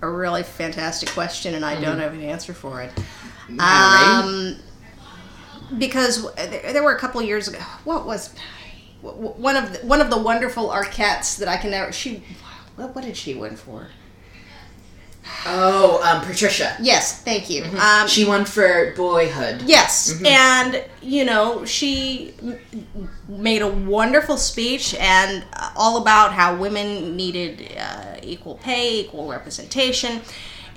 a 0.00 0.08
really 0.08 0.42
fantastic 0.42 1.08
question, 1.10 1.54
and 1.54 1.64
I 1.64 1.74
Mm-hmm. 1.74 1.84
don't 1.84 1.98
have 1.98 2.12
an 2.12 2.22
answer 2.22 2.54
for 2.54 2.82
it. 2.82 2.92
Yeah, 3.48 3.56
right? 3.58 4.22
Um, 4.24 4.56
because 5.78 6.32
there, 6.34 6.72
there 6.72 6.82
were 6.82 6.94
a 6.94 6.98
couple 6.98 7.20
years 7.22 7.48
ago. 7.48 7.58
What 7.84 8.06
was 8.06 8.34
one 9.00 9.56
of 9.56 9.72
the, 9.72 9.78
one 9.86 10.00
of 10.00 10.10
the 10.10 10.18
wonderful 10.18 10.68
Arquettes 10.68 11.38
that 11.38 11.48
I 11.48 11.56
can 11.56 11.70
never. 11.70 11.92
She, 11.92 12.22
what, 12.76 12.94
what 12.94 13.04
did 13.04 13.16
she 13.16 13.34
win 13.34 13.56
for? 13.56 13.88
Oh 15.46 16.00
um 16.02 16.24
patricia. 16.26 16.76
Yes, 16.80 17.22
thank 17.22 17.48
you. 17.50 17.64
Um, 17.80 18.06
she 18.08 18.24
won 18.24 18.44
for 18.44 18.92
boyhood. 18.96 19.62
Yes, 19.62 20.20
and 20.24 20.84
you 21.02 21.24
know 21.24 21.64
she 21.64 22.34
m- 22.42 22.58
made 23.28 23.62
a 23.62 23.68
wonderful 23.68 24.36
speech 24.36 24.94
and 24.94 25.44
uh, 25.54 25.70
all 25.76 26.00
about 26.00 26.32
how 26.32 26.56
women 26.56 27.16
needed 27.16 27.72
uh, 27.78 28.16
equal 28.22 28.56
pay, 28.56 29.00
equal 29.00 29.28
representation, 29.28 30.20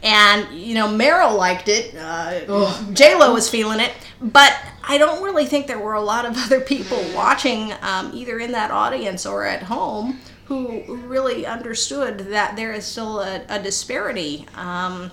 and 0.04 0.48
you 0.58 0.74
know 0.74 0.88
Meryl 0.88 1.38
liked 1.38 1.68
it. 1.68 1.96
Uh, 1.96 2.92
J 2.94 3.16
Lo 3.16 3.34
was 3.34 3.50
feeling 3.50 3.80
it, 3.80 3.92
but 4.22 4.56
I 4.84 4.98
don't 4.98 5.24
really 5.24 5.46
think 5.46 5.68
there 5.68 5.80
were 5.80 5.94
a 5.94 6.02
lot 6.02 6.26
of 6.26 6.38
other 6.46 6.62
people 6.62 7.04
watching, 7.16 7.74
um, 7.82 8.12
either 8.14 8.40
in 8.40 8.52
that 8.54 8.72
audience 8.72 9.26
or 9.26 9.46
at 9.46 9.64
home, 9.64 10.20
who 10.52 10.96
really 11.08 11.46
understood 11.46 12.20
that 12.20 12.56
there 12.56 12.74
is 12.74 12.86
still 12.86 13.20
a, 13.22 13.44
a 13.50 13.62
disparity. 13.62 14.46
Um, 14.56 15.12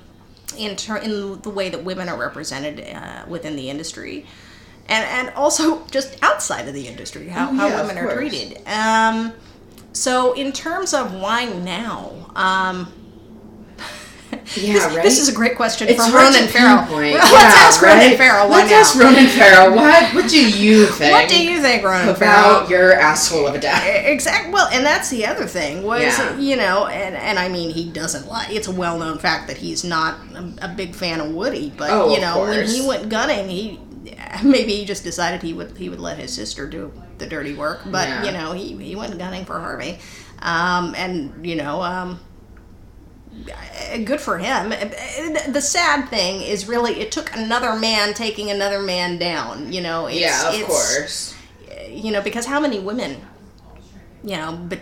in, 0.56 0.76
ter- 0.76 0.96
in 0.96 1.40
the 1.42 1.50
way 1.50 1.68
that 1.68 1.84
women 1.84 2.08
are 2.08 2.16
represented 2.18 2.80
uh, 2.80 3.24
within 3.28 3.54
the 3.54 3.68
industry, 3.68 4.24
and 4.88 5.04
and 5.04 5.34
also 5.36 5.84
just 5.88 6.16
outside 6.22 6.66
of 6.66 6.72
the 6.72 6.88
industry, 6.88 7.28
how, 7.28 7.50
Oh, 7.50 7.54
how 7.54 7.68
yeah, 7.68 7.82
women 7.82 7.98
are 7.98 8.14
treated. 8.14 8.66
Um, 8.66 9.34
so 9.92 10.32
in 10.32 10.52
terms 10.52 10.94
of 10.94 11.12
why 11.12 11.44
now, 11.44 12.30
um, 12.34 12.90
Yeah, 14.56 14.72
this, 14.72 14.84
right. 14.86 15.02
this 15.02 15.18
is 15.18 15.28
a 15.28 15.32
great 15.32 15.56
question 15.56 15.88
It's 15.88 16.02
from 16.02 16.10
hard 16.12 16.34
Ronan 16.34 16.48
Farrow. 16.48 16.78
pinpoint. 16.80 17.14
Let's 17.14 17.30
Yeah, 17.32 17.38
ask 17.68 17.82
Ronan 17.82 17.98
right? 17.98 18.16
Farrell. 18.16 18.48
Why 18.48 18.56
Let's 18.58 18.70
now? 18.70 18.78
ask 18.80 18.94
Ronan 18.98 19.26
Farrow. 19.28 19.74
What 19.74 20.14
What 20.14 20.28
do 20.30 20.50
you 20.50 20.86
think? 20.98 21.12
What 21.12 21.28
do 21.28 21.42
you 21.42 21.60
think, 21.60 21.82
Ronan 21.84 22.14
Farrow? 22.14 22.56
about 22.60 22.70
your 22.70 22.92
asshole 22.94 23.46
of 23.46 23.54
a 23.54 23.58
dad? 23.60 24.06
Exactly. 24.06 24.52
Well, 24.52 24.68
and 24.72 24.84
that's 24.86 25.10
the 25.10 25.26
other 25.26 25.46
thing 25.46 25.82
was 25.82 26.00
Yeah. 26.02 26.36
you 26.38 26.56
know, 26.56 26.86
and 26.86 27.14
and 27.14 27.38
I 27.38 27.48
mean 27.48 27.70
he 27.70 27.90
doesn't 27.90 28.26
like. 28.26 28.50
It's 28.50 28.68
a 28.68 28.72
well 28.72 28.98
known 28.98 29.18
fact 29.18 29.48
that 29.48 29.58
he's 29.58 29.84
not 29.84 30.18
a, 30.34 30.52
a 30.62 30.68
big 30.68 30.94
fan 30.94 31.20
of 31.20 31.30
Woody, 31.34 31.72
but 31.76 31.90
Oh, 31.90 32.14
you 32.14 32.20
know 32.20 32.40
when 32.40 32.66
he 32.66 32.86
went 32.86 33.08
gunning, 33.10 33.48
he 33.48 33.78
maybe 34.44 34.72
he 34.76 34.84
just 34.86 35.04
decided 35.04 35.42
he 35.42 35.52
would 35.52 35.76
he 35.76 35.88
would 35.90 36.00
let 36.00 36.16
his 36.18 36.32
sister 36.32 36.66
do 36.66 36.90
the 37.18 37.26
dirty 37.26 37.54
work, 37.54 37.80
but 37.86 38.08
Yeah. 38.08 38.24
you 38.24 38.32
know 38.32 38.52
he 38.52 38.74
he 38.82 38.96
went 38.96 39.18
gunning 39.18 39.44
for 39.44 39.60
Harvey, 39.60 39.98
um, 40.40 40.94
and 40.96 41.44
you 41.46 41.56
know. 41.56 41.82
Um, 41.82 42.20
Uh, 43.46 43.98
good 43.98 44.20
for 44.20 44.38
him. 44.38 44.72
Uh, 44.72 45.50
the 45.50 45.60
sad 45.60 46.08
thing 46.08 46.42
is 46.42 46.68
really 46.68 47.00
it 47.00 47.12
took 47.12 47.34
another 47.34 47.74
man 47.76 48.14
taking 48.14 48.50
another 48.50 48.80
man 48.80 49.18
down. 49.18 49.72
You 49.72 49.80
know, 49.80 50.06
it's, 50.06 50.20
yeah, 50.20 50.48
of 50.48 50.54
it's, 50.54 50.66
course. 50.66 51.34
Uh, 51.70 51.88
you 51.88 52.10
know, 52.10 52.20
because 52.20 52.46
how 52.46 52.60
many 52.60 52.78
women, 52.78 53.20
you 54.22 54.36
know, 54.36 54.58
but 54.68 54.80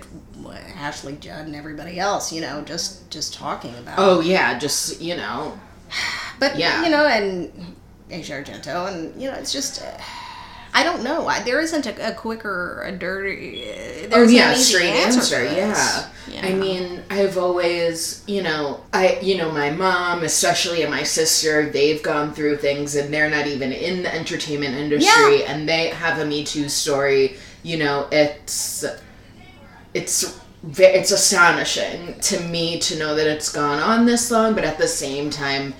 Ashley 0.76 1.16
Judd 1.16 1.46
and 1.46 1.56
everybody 1.56 1.98
else, 1.98 2.32
you 2.32 2.40
know, 2.40 2.62
just 2.62 3.10
just 3.10 3.34
talking 3.34 3.74
about. 3.78 3.98
Oh 3.98 4.20
yeah, 4.20 4.58
just 4.58 5.00
you 5.00 5.16
know. 5.16 5.58
but 6.38 6.58
yeah. 6.58 6.84
you 6.84 6.90
know, 6.90 7.06
and 7.06 7.76
Asia 8.10 8.34
Argento, 8.34 8.92
and 8.92 9.20
you 9.20 9.30
know, 9.30 9.36
it's 9.36 9.52
just. 9.52 9.82
Uh, 9.82 9.98
I 10.76 10.82
don't 10.82 11.02
know. 11.02 11.26
I, 11.26 11.42
there 11.42 11.58
isn't 11.58 11.86
a, 11.86 12.10
a 12.10 12.12
quicker, 12.12 12.82
a 12.82 12.92
dirty. 12.92 13.64
Oh 14.12 14.28
yeah, 14.28 14.52
straight 14.52 14.90
answer. 14.90 15.36
answer. 15.36 15.48
for 15.48 16.30
Yeah. 16.30 16.42
I 16.42 16.52
mean, 16.52 17.02
I've 17.08 17.38
always, 17.38 18.22
you 18.26 18.42
know, 18.42 18.84
I, 18.92 19.18
you 19.22 19.38
know, 19.38 19.50
my 19.50 19.70
mom, 19.70 20.22
especially 20.22 20.82
and 20.82 20.90
my 20.90 21.02
sister, 21.02 21.70
they've 21.70 22.02
gone 22.02 22.34
through 22.34 22.58
things, 22.58 22.94
and 22.94 23.12
they're 23.12 23.30
not 23.30 23.46
even 23.46 23.72
in 23.72 24.02
the 24.02 24.14
entertainment 24.14 24.74
industry, 24.74 25.44
and 25.44 25.66
they 25.66 25.88
have 25.88 26.18
a 26.18 26.26
Me 26.26 26.44
Too 26.44 26.68
story. 26.68 27.38
You 27.62 27.78
know, 27.78 28.06
it's, 28.12 28.84
it's. 29.94 30.38
It's 30.78 31.12
astonishing 31.12 32.18
to 32.22 32.40
me 32.40 32.80
to 32.80 32.98
know 32.98 33.14
that 33.14 33.28
it's 33.28 33.52
gone 33.52 33.78
on 33.78 34.04
this 34.04 34.32
long, 34.32 34.54
but 34.54 34.64
at 34.64 34.78
the 34.78 34.88
same 34.88 35.30
time, 35.30 35.74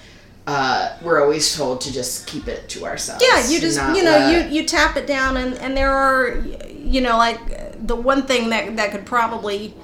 uh, 0.47 0.97
we're 1.03 1.21
always 1.21 1.57
told 1.57 1.81
to 1.81 1.93
just 1.93 2.27
keep 2.27 2.47
it 2.49 2.69
to 2.69 2.85
ourselves. 2.87 3.25
yeah 3.27 3.49
you 3.49 3.61
just 3.61 3.79
you 3.97 4.05
know 4.05 4.11
let- 4.19 4.51
you 4.51 4.61
you 4.61 4.67
tap 4.67 4.97
it 4.97 5.07
down 5.07 5.37
and 5.37 5.55
and 5.55 5.77
there 5.77 5.91
are 5.93 6.39
you 6.79 7.01
know 7.01 7.17
like 7.17 7.41
the 7.87 7.97
one 7.97 8.23
thing 8.23 8.51
that 8.51 8.77
that 8.77 8.91
could 8.93 9.05
probably 9.05 9.75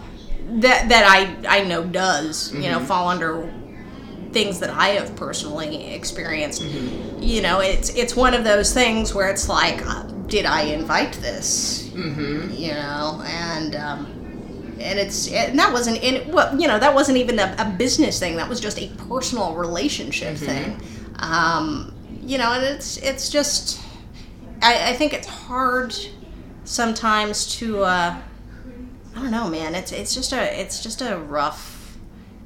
that 0.61 0.89
that 0.89 1.05
i 1.07 1.59
i 1.59 1.65
know 1.65 1.85
does 1.85 2.53
you 2.53 2.61
Mm-hmm. 2.61 2.73
know 2.73 2.81
fall 2.81 3.09
under 3.09 3.53
things 4.33 4.61
that 4.61 4.71
i 4.71 4.89
have 4.89 5.15
personally 5.17 5.93
experienced 5.93 6.63
Mm-hmm. 6.63 7.23
you 7.23 7.43
know 7.43 7.61
it's 7.61 7.91
it's 7.91 8.15
one 8.17 8.33
of 8.35 8.45
those 8.45 8.73
things 8.73 9.15
where 9.15 9.29
it's 9.29 9.49
like 9.49 9.85
uh, 9.87 10.03
did 10.29 10.47
i 10.47 10.63
invite 10.63 11.13
this 11.15 11.91
Mhm. 11.95 12.59
you 12.59 12.73
know 12.73 13.23
and 13.27 13.75
um 13.75 14.07
and 14.83 14.99
it's 14.99 15.29
and 15.33 15.59
that 15.59 15.73
wasn't 15.73 15.97
in 16.03 16.31
well 16.33 16.59
you 16.61 16.67
know 16.69 16.79
that 16.79 16.95
wasn't 16.95 17.17
even 17.17 17.39
a, 17.39 17.55
a 17.59 17.65
business 17.79 18.19
thing 18.19 18.37
that 18.37 18.49
was 18.49 18.61
just 18.61 18.79
a 18.81 18.89
personal 19.09 19.55
relationship 19.55 20.35
Mm-hmm. 20.37 20.47
thing 20.47 20.81
um 21.19 21.95
you 22.23 22.39
know 22.39 22.53
and 22.53 22.65
it's 22.65 22.97
it's 22.99 23.29
just 23.31 23.81
I, 24.61 24.91
I 24.91 24.93
think 24.95 25.13
it's 25.13 25.27
hard 25.29 25.95
sometimes 26.65 27.57
to 27.57 27.83
uh 27.85 28.17
i 29.15 29.21
don't 29.21 29.31
know 29.31 29.49
man 29.49 29.75
it's 29.75 29.93
it's 29.93 30.15
just 30.15 30.33
a 30.33 30.61
it's 30.61 30.83
just 30.83 31.03
a 31.03 31.19
rough 31.19 31.97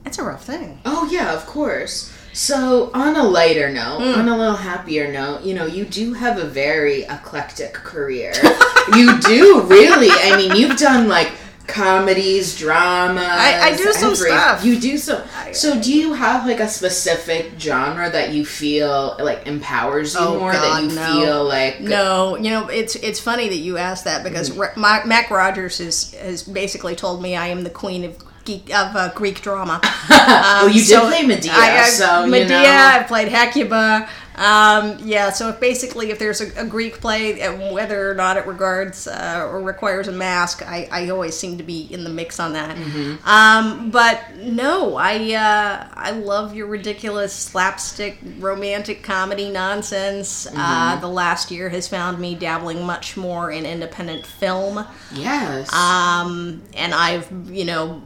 it's 0.04 0.18
a 0.18 0.22
rough 0.24 0.44
thing 0.44 0.78
Oh 0.84 1.08
yeah, 1.10 1.32
of 1.34 1.46
course. 1.46 2.12
So 2.32 2.92
on 2.94 3.16
a 3.16 3.24
lighter 3.24 3.68
note, 3.72 3.98
Hmm. 4.02 4.20
on 4.20 4.28
a 4.28 4.36
little 4.36 4.54
happier 4.54 5.10
note, 5.10 5.42
you 5.42 5.52
know, 5.52 5.66
you 5.66 5.84
do 5.84 6.12
have 6.12 6.38
a 6.38 6.44
very 6.44 7.02
eclectic 7.02 7.72
career. 7.72 8.32
you 8.94 9.18
do 9.18 9.62
really. 9.62 10.08
I 10.12 10.36
mean, 10.36 10.54
you've 10.54 10.76
done 10.78 11.08
like 11.08 11.32
comedies, 11.66 12.56
dramas. 12.58 13.22
I- 13.24 13.68
I 13.70 13.76
do 13.76 13.92
some 13.92 14.14
stuff. 14.14 14.64
You 14.64 14.78
do 14.80 14.96
so. 14.98 15.24
So 15.52 15.80
do 15.80 15.92
you 15.92 16.12
have 16.14 16.46
like 16.46 16.60
a 16.60 16.68
specific 16.68 17.52
genre 17.58 18.10
that 18.10 18.30
you 18.32 18.44
feel 18.44 19.16
like 19.18 19.46
empowers 19.46 20.14
you 20.14 20.20
Oh, 20.20 20.38
more? 20.38 20.52
that 20.52 20.60
God, 20.62 20.82
you 20.84 20.92
no. 20.92 21.20
feel 21.20 21.44
like 21.44 21.80
No, 21.80 22.36
you 22.36 22.50
know 22.50 22.68
it's 22.68 22.94
it's 22.96 23.20
funny 23.20 23.48
that 23.48 23.56
you 23.56 23.78
asked 23.78 24.04
that 24.04 24.22
because 24.24 24.50
Mm-hmm. 24.50 24.80
Ma- 24.80 25.04
Mac 25.04 25.30
Rogers 25.30 25.78
has 25.78 26.14
has 26.14 26.42
basically 26.42 26.94
told 26.94 27.22
me 27.22 27.36
I 27.36 27.48
am 27.48 27.62
the 27.64 27.70
queen 27.70 28.04
of 28.04 28.16
geek, 28.46 28.70
of 28.74 28.96
uh, 28.96 29.12
Greek 29.14 29.42
drama. 29.42 29.80
well, 30.10 30.68
you 30.68 30.84
did 30.84 31.00
play 31.00 31.22
Medea, 31.26 31.52
I, 31.52 31.80
I, 31.80 31.84
so 31.84 32.26
Medea. 32.26 32.56
you 32.58 32.62
know. 32.64 32.90
I 33.00 33.04
played 33.06 33.28
Hecuba. 33.28 34.08
Um, 34.36 34.98
yeah, 35.02 35.30
so 35.30 35.48
if 35.48 35.60
basically, 35.60 36.10
if 36.10 36.18
there's 36.18 36.42
a, 36.42 36.60
a 36.60 36.66
Greek 36.66 37.00
play, 37.00 37.40
whether 37.72 38.10
or 38.10 38.14
not 38.14 38.36
it 38.36 38.46
regards 38.46 39.06
uh, 39.06 39.48
or 39.50 39.62
requires 39.62 40.08
a 40.08 40.12
mask, 40.12 40.62
I, 40.66 40.88
I 40.92 41.08
always 41.08 41.34
seem 41.36 41.56
to 41.56 41.64
be 41.64 41.82
in 41.90 42.04
the 42.04 42.10
mix 42.10 42.38
on 42.38 42.52
that. 42.52 42.76
Mm-hmm. 42.76 43.26
Um, 43.26 43.90
but 43.90 44.36
no, 44.36 44.96
I 44.96 45.32
uh, 45.32 45.88
I 45.94 46.10
love 46.10 46.54
your 46.54 46.66
ridiculous 46.66 47.32
slapstick 47.32 48.18
romantic 48.38 49.02
comedy 49.02 49.50
nonsense. 49.50 50.46
Mm-hmm. 50.46 50.58
Uh, 50.58 50.96
the 50.96 51.08
last 51.08 51.50
year 51.50 51.70
has 51.70 51.88
found 51.88 52.18
me 52.18 52.34
dabbling 52.34 52.84
much 52.84 53.16
more 53.16 53.50
in 53.50 53.64
independent 53.64 54.26
film 54.26 54.86
Yes. 55.14 55.72
um, 55.72 56.62
and 56.74 56.92
I've 56.92 57.30
you 57.50 57.64
know 57.64 58.02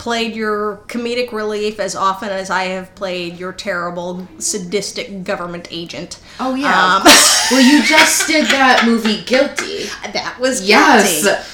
played 0.00 0.34
your 0.34 0.78
comedic 0.86 1.30
relief 1.30 1.78
as 1.78 1.94
often 1.94 2.30
as 2.30 2.48
I 2.48 2.64
have 2.64 2.94
played 2.94 3.38
your 3.38 3.52
terrible 3.52 4.26
sadistic 4.38 5.24
government 5.24 5.68
agent. 5.70 6.18
oh 6.40 6.54
yeah. 6.54 6.96
Um, 6.96 7.02
well, 7.50 7.60
you 7.60 7.82
just 7.84 8.26
did 8.26 8.46
that 8.46 8.84
movie 8.86 9.22
Guilty. 9.24 9.84
that 10.12 10.38
was 10.40 10.66
Yes. 10.66 11.46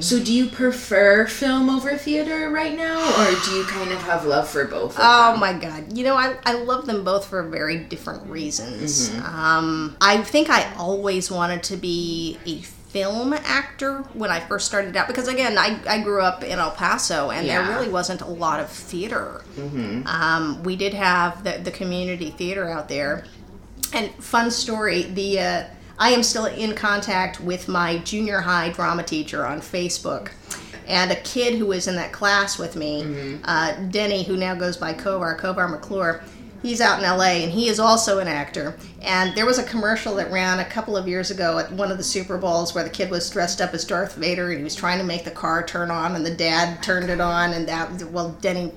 So, 0.00 0.18
do 0.22 0.34
you 0.34 0.46
prefer 0.48 1.24
film 1.26 1.70
over 1.70 1.96
theater 1.96 2.50
right 2.50 2.76
now, 2.76 2.98
or 3.00 3.30
do 3.44 3.50
you 3.52 3.62
kind 3.64 3.92
of 3.92 4.02
have 4.02 4.26
love 4.26 4.48
for 4.50 4.64
both? 4.66 4.96
Of 4.98 5.00
Oh 5.00 5.30
them? 5.30 5.40
my 5.40 5.52
god. 5.52 5.96
You 5.96 6.02
know, 6.04 6.16
I, 6.16 6.34
I 6.44 6.54
love 6.54 6.84
them 6.86 7.04
both 7.04 7.26
for 7.26 7.42
very 7.44 7.78
different 7.78 8.26
reasons. 8.28 9.14
Um, 9.24 9.96
I 10.00 10.20
think 10.22 10.50
I 10.50 10.74
always 10.74 11.30
wanted 11.30 11.62
to 11.64 11.76
be 11.76 12.38
a 12.44 12.56
film 12.94 13.32
actor 13.32 14.02
when 14.14 14.30
I 14.30 14.38
first 14.38 14.68
started 14.68 14.96
out 14.96 15.08
because, 15.08 15.26
again, 15.26 15.58
I, 15.58 15.80
I 15.88 16.00
grew 16.00 16.22
up 16.22 16.44
in 16.44 16.60
El 16.60 16.70
Paso 16.70 17.30
and 17.30 17.44
Yeah. 17.44 17.66
there 17.66 17.76
really 17.76 17.90
wasn't 17.90 18.20
a 18.20 18.26
lot 18.28 18.60
of 18.60 18.70
theater. 18.70 19.42
Um, 20.06 20.62
we 20.62 20.76
did 20.76 20.94
have 20.94 21.42
the, 21.42 21.58
the 21.58 21.72
community 21.72 22.30
theater 22.30 22.70
out 22.70 22.88
there. 22.88 23.24
And 23.92 24.10
fun 24.22 24.52
story, 24.52 25.02
the 25.02 25.40
uh, 25.40 25.64
I 25.98 26.10
am 26.10 26.22
still 26.22 26.46
in 26.46 26.74
contact 26.76 27.40
with 27.40 27.66
my 27.66 27.98
junior 27.98 28.40
high 28.40 28.68
drama 28.70 29.02
teacher 29.02 29.44
on 29.44 29.60
Facebook. 29.60 30.30
And 30.86 31.10
a 31.10 31.16
kid 31.16 31.58
who 31.58 31.66
was 31.66 31.88
in 31.88 31.96
that 31.96 32.12
class 32.12 32.58
with 32.60 32.76
me, 32.76 33.38
uh, 33.44 33.72
Denny, 33.90 34.22
who 34.22 34.36
now 34.36 34.54
goes 34.54 34.76
by 34.76 34.92
Kovar, 34.94 35.36
Kovar 35.36 35.68
McClure, 35.68 36.22
he's 36.64 36.80
out 36.80 36.98
in 36.98 37.04
LA 37.04 37.44
and 37.44 37.52
he 37.52 37.68
is 37.68 37.78
also 37.78 38.18
an 38.18 38.26
actor. 38.26 38.76
And 39.02 39.36
there 39.36 39.44
was 39.44 39.58
a 39.58 39.64
commercial 39.64 40.14
that 40.16 40.32
ran 40.32 40.60
a 40.60 40.64
couple 40.64 40.96
of 40.96 41.06
years 41.06 41.30
ago 41.30 41.58
at 41.58 41.70
one 41.70 41.92
of 41.92 41.98
the 41.98 42.04
Super 42.04 42.38
Bowls 42.38 42.74
where 42.74 42.82
the 42.82 42.90
kid 42.90 43.10
was 43.10 43.28
dressed 43.28 43.60
up 43.60 43.74
as 43.74 43.84
Darth 43.84 44.14
Vader 44.14 44.48
and 44.48 44.58
he 44.58 44.64
was 44.64 44.74
trying 44.74 44.98
to 44.98 45.04
make 45.04 45.24
the 45.24 45.30
car 45.30 45.64
turn 45.64 45.90
on 45.90 46.16
and 46.16 46.24
the 46.24 46.34
dad 46.34 46.82
turned 46.82 47.10
it 47.10 47.20
on 47.20 47.52
and 47.52 47.68
that, 47.68 48.02
well, 48.10 48.30
Denny 48.40 48.72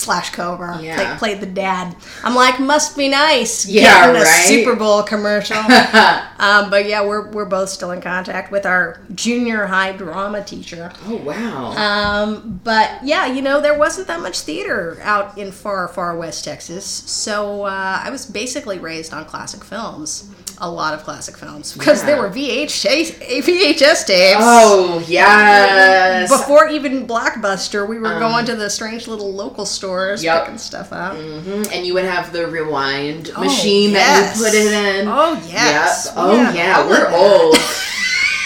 slash 0.00 0.32
Kovar 0.32 0.82
Yeah. 0.82 0.96
played, 0.96 1.18
played 1.18 1.40
the 1.40 1.46
dad. 1.46 1.94
I'm 2.24 2.34
like, 2.34 2.58
must 2.58 2.96
be 2.96 3.08
nice. 3.08 3.66
Yeah, 3.66 4.06
getting 4.12 4.22
a? 4.22 4.24
Super 4.26 4.74
Bowl 4.76 5.02
commercial. 5.02 5.56
um, 6.38 6.70
but 6.70 6.86
yeah, 6.88 7.04
we're, 7.04 7.30
we're 7.30 7.44
both 7.44 7.68
still 7.68 7.90
in 7.92 8.00
contact 8.00 8.50
with 8.50 8.66
our 8.66 9.00
junior 9.14 9.66
high 9.66 9.92
drama 9.92 10.42
teacher. 10.42 10.92
Oh 11.06 11.16
wow. 11.16 11.72
Um, 11.72 12.60
but 12.64 13.00
yeah, 13.04 13.26
you 13.26 13.42
know, 13.42 13.60
there 13.60 13.78
wasn't 13.78 14.06
that 14.08 14.20
much 14.20 14.40
theater 14.40 14.98
out 15.02 15.36
in 15.38 15.52
far, 15.52 15.86
far 15.88 16.16
west 16.16 16.44
Texas. 16.44 16.84
So 16.86 17.64
uh, 17.64 18.00
I 18.04 18.10
was 18.10 18.26
basically 18.26 18.78
raised 18.78 19.12
on 19.12 19.24
classic 19.26 19.62
films. 19.64 20.30
a 20.62 20.70
lot 20.70 20.92
of 20.92 21.02
classic 21.04 21.36
films 21.38 21.72
because 21.72 22.00
Yeah. 22.00 22.06
there 22.06 22.16
were 22.22 22.28
VHS 22.28 23.18
VHS 23.42 24.04
tapes. 24.06 24.40
Oh 24.42 25.02
yes. 25.08 26.30
Before 26.30 26.68
even 26.68 27.06
Blockbuster, 27.06 27.88
we 27.88 27.98
were 27.98 28.18
going 28.18 28.44
to 28.46 28.54
the 28.56 28.68
strange 28.68 29.08
little 29.08 29.32
local 29.32 29.64
stores 29.90 30.22
Yep. 30.24 30.44
picking 30.44 30.58
stuff 30.58 30.92
up. 30.92 31.16
Mhm, 31.16 31.68
And 31.72 31.84
you 31.86 31.94
would 31.94 32.04
have 32.04 32.32
the 32.32 32.46
rewind 32.46 33.30
machine 33.36 33.92
that 33.94 34.36
you 34.36 34.44
put 34.44 34.54
it 34.54 34.72
in. 34.72 35.08
Oh, 35.08 35.40
yes. 35.48 36.06
Yep. 36.06 36.14
Oh 36.16 36.34
Yeah, 36.36 36.52
yeah, 36.52 36.86
we're 36.88 37.10
old. 37.10 37.56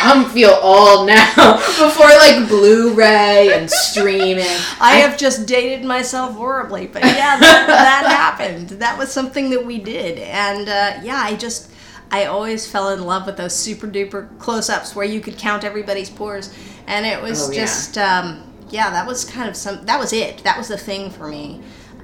I'm 0.01 0.29
feel 0.31 0.59
old 0.61 1.07
now. 1.07 1.55
Before 1.79 2.09
like 2.09 2.49
Blu-ray 2.49 3.53
and 3.55 3.71
streaming. 3.71 4.45
I 4.81 4.97
have 4.97 5.17
just 5.17 5.47
dated 5.47 5.85
myself 5.85 6.35
horribly, 6.35 6.87
but 6.89 7.03
yeah, 7.05 7.39
that, 7.39 7.67
that 7.69 8.05
happened. 8.39 8.71
That 8.81 8.99
was 8.99 9.13
something 9.13 9.51
that 9.51 9.65
we 9.65 9.79
did, 9.79 10.19
and 10.19 10.69
uh, 10.69 10.93
yeah, 11.03 11.21
I 11.23 11.37
just 11.37 11.71
I 12.11 12.27
always 12.27 12.67
fell 12.67 12.91
in 12.91 13.05
love 13.05 13.25
with 13.27 13.37
those 13.37 13.55
super 13.55 13.87
duper 13.87 14.37
close 14.39 14.69
ups 14.69 14.95
where 14.97 15.07
you 15.07 15.21
could 15.21 15.39
count 15.39 15.63
everybody's 15.65 16.11
pores, 16.11 16.51
and 16.87 17.07
it 17.07 17.23
was 17.23 17.49
Oh, 17.49 17.53
yeah. 17.53 17.61
just 17.61 17.97
um, 17.97 18.43
yeah, 18.71 18.91
that 18.91 19.07
was 19.07 19.25
kind 19.25 19.49
of 19.49 19.57
some 19.57 19.85
that 19.87 19.99
was 19.99 20.13
it. 20.13 20.39
That 20.45 20.57
was 20.59 20.69
the 20.69 20.79
thing 20.79 21.11
for 21.11 21.29
me. 21.29 21.61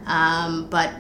Um, 0.07 0.67
but 0.71 0.91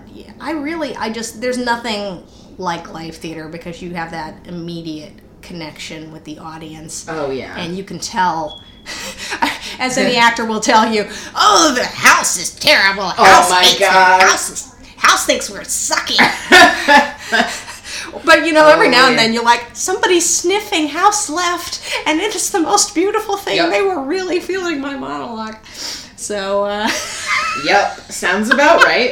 I 0.40 0.52
really 0.52 0.94
I 0.96 1.10
just 1.10 1.40
there's 1.40 1.58
nothing 1.58 2.24
like 2.58 2.92
live 2.92 3.16
theater 3.16 3.48
because 3.48 3.80
you 3.82 3.94
have 3.94 4.10
that 4.10 4.46
immediate 4.46 5.12
connection 5.42 6.12
with 6.12 6.22
the 6.24 6.38
audience 6.38 7.06
Oh 7.08 7.30
yeah. 7.30 7.56
and 7.58 7.74
you 7.76 7.82
can 7.82 7.98
tell 7.98 8.62
as 9.78 9.96
any 9.96 10.16
actor 10.16 10.44
will 10.44 10.60
tell 10.60 10.92
you 10.92 11.06
oh 11.34 11.72
the 11.74 11.84
house 11.86 12.36
is 12.38 12.54
terrible 12.56 13.04
house 13.04 13.16
Oh 13.18 13.50
my 13.50 13.76
God. 13.80 14.20
house, 14.20 14.50
is, 14.50 14.74
house 14.98 15.24
thinks 15.24 15.48
we're 15.48 15.60
sucky 15.60 16.18
but 18.24 18.46
you 18.46 18.52
know 18.52 18.66
every 18.68 18.88
Oh, 18.88 18.90
now 18.90 19.06
and 19.06 19.16
yeah. 19.16 19.22
then 19.22 19.32
you're 19.34 19.44
like 19.44 19.64
somebody's 19.74 20.28
sniffing 20.28 20.88
house 20.88 21.28
left 21.30 21.80
and 22.06 22.20
it 22.20 22.34
is 22.34 22.50
the 22.50 22.60
most 22.60 22.94
beautiful 22.94 23.36
thing 23.36 23.56
Yep. 23.56 23.70
they 23.70 23.82
were 23.82 24.02
really 24.02 24.40
feeling 24.40 24.80
my 24.80 24.96
monologue 24.96 25.56
so 26.16 26.64
uh 26.64 26.88
Yep, 27.64 27.98
sounds 28.12 28.48
about 28.50 28.84
right. 28.84 29.10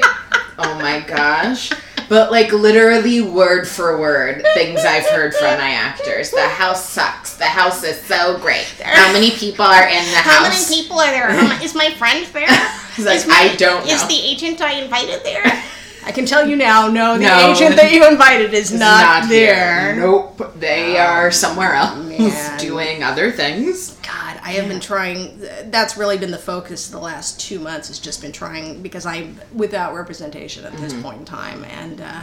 Oh 0.59 0.75
my 0.81 1.01
gosh. 1.01 1.73
But 2.09 2.31
like 2.31 2.53
literally 2.53 3.21
word 3.21 3.67
for 3.69 3.99
word, 3.99 4.43
things 4.55 4.81
I've 4.85 5.07
heard 5.07 5.35
from 5.35 5.59
my 5.59 5.71
actors. 5.71 6.31
The 6.31 6.49
house 6.49 6.89
sucks. 6.89 7.37
The 7.37 7.45
house 7.45 7.83
is 7.83 8.01
so 8.03 8.39
great. 8.39 8.65
How 8.83 9.13
many 9.13 9.33
people 9.33 9.65
are 9.65 9.87
in 9.89 10.05
the 10.13 10.19
house? 10.19 10.25
How 10.25 10.43
many 10.49 10.65
people 10.83 10.99
are 11.01 11.11
there? 11.11 11.31
How 11.31 11.59
my 11.75 11.91
friend 11.95 12.25
there? 12.33 12.47
He's 12.97 13.05
like, 13.05 13.17
Is 13.17 13.27
my- 13.27 13.35
I 13.53 13.57
don't 13.57 13.85
know. 13.85 13.93
Is 13.93 14.07
the 14.07 14.19
agent 14.23 14.61
I 14.63 14.81
invited 14.81 15.23
there? 15.25 15.45
i 16.05 16.13
can 16.13 16.25
tell 16.27 16.47
you 16.49 16.57
now 16.57 16.89
no 16.89 17.17
the 17.19 17.25
No. 17.25 17.53
agent 17.53 17.77
that 17.77 17.93
you 17.93 18.07
invited 18.09 18.55
is 18.55 18.73
not, 18.73 19.27
here. 19.27 19.95
there 19.95 19.97
Nope. 19.97 20.55
They 20.59 20.99
are 20.99 21.31
somewhere 21.31 21.75
else 21.75 21.99
man. 22.07 22.59
doing 22.69 23.03
other 23.03 23.31
things. 23.33 23.93
God, 24.03 24.39
I 24.43 24.53
have 24.53 24.69
been 24.69 24.81
trying. 24.81 25.39
That's 25.71 25.97
really 25.97 26.17
been 26.19 26.31
the 26.31 26.39
focus 26.39 26.87
of 26.87 26.93
the 26.93 26.99
last 27.01 27.41
two 27.41 27.59
months. 27.61 27.89
Has 27.89 27.99
just 27.99 28.21
been 28.23 28.33
trying 28.33 28.83
because 28.83 29.05
I'm 29.07 29.41
without 29.55 29.95
representation 29.95 30.65
at 30.65 30.73
this 30.79 30.93
point 31.01 31.19
in 31.21 31.25
time, 31.25 31.65
and 31.65 32.01
uh, 32.01 32.23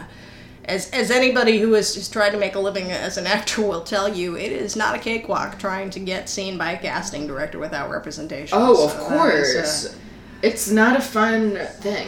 as 0.65 0.89
as 0.91 1.12
anybody 1.12 1.60
who 1.60 1.74
has 1.74 2.10
tried 2.10 2.32
to 2.32 2.38
make 2.38 2.55
a 2.55 2.60
living 2.60 2.91
as 2.91 3.17
an 3.17 3.25
actor 3.27 3.62
will 3.62 3.84
tell 3.84 4.08
you, 4.13 4.36
it 4.38 4.51
is 4.51 4.75
not 4.75 4.96
a 4.96 5.00
cakewalk 5.00 5.60
trying 5.60 5.89
to 5.91 6.00
get 6.00 6.27
seen 6.29 6.58
by 6.58 6.72
a 6.74 6.77
casting 6.82 7.27
director 7.27 7.60
without 7.60 7.89
representation. 7.89 8.58
Oh, 8.60 8.86
of 8.86 8.91
So 8.91 8.98
is, 8.98 9.53
course. 9.53 9.86
uh, 9.86 9.98
It's 10.46 10.70
not 10.70 10.96
a 10.96 11.02
fun 11.02 11.58
thing. 11.80 12.08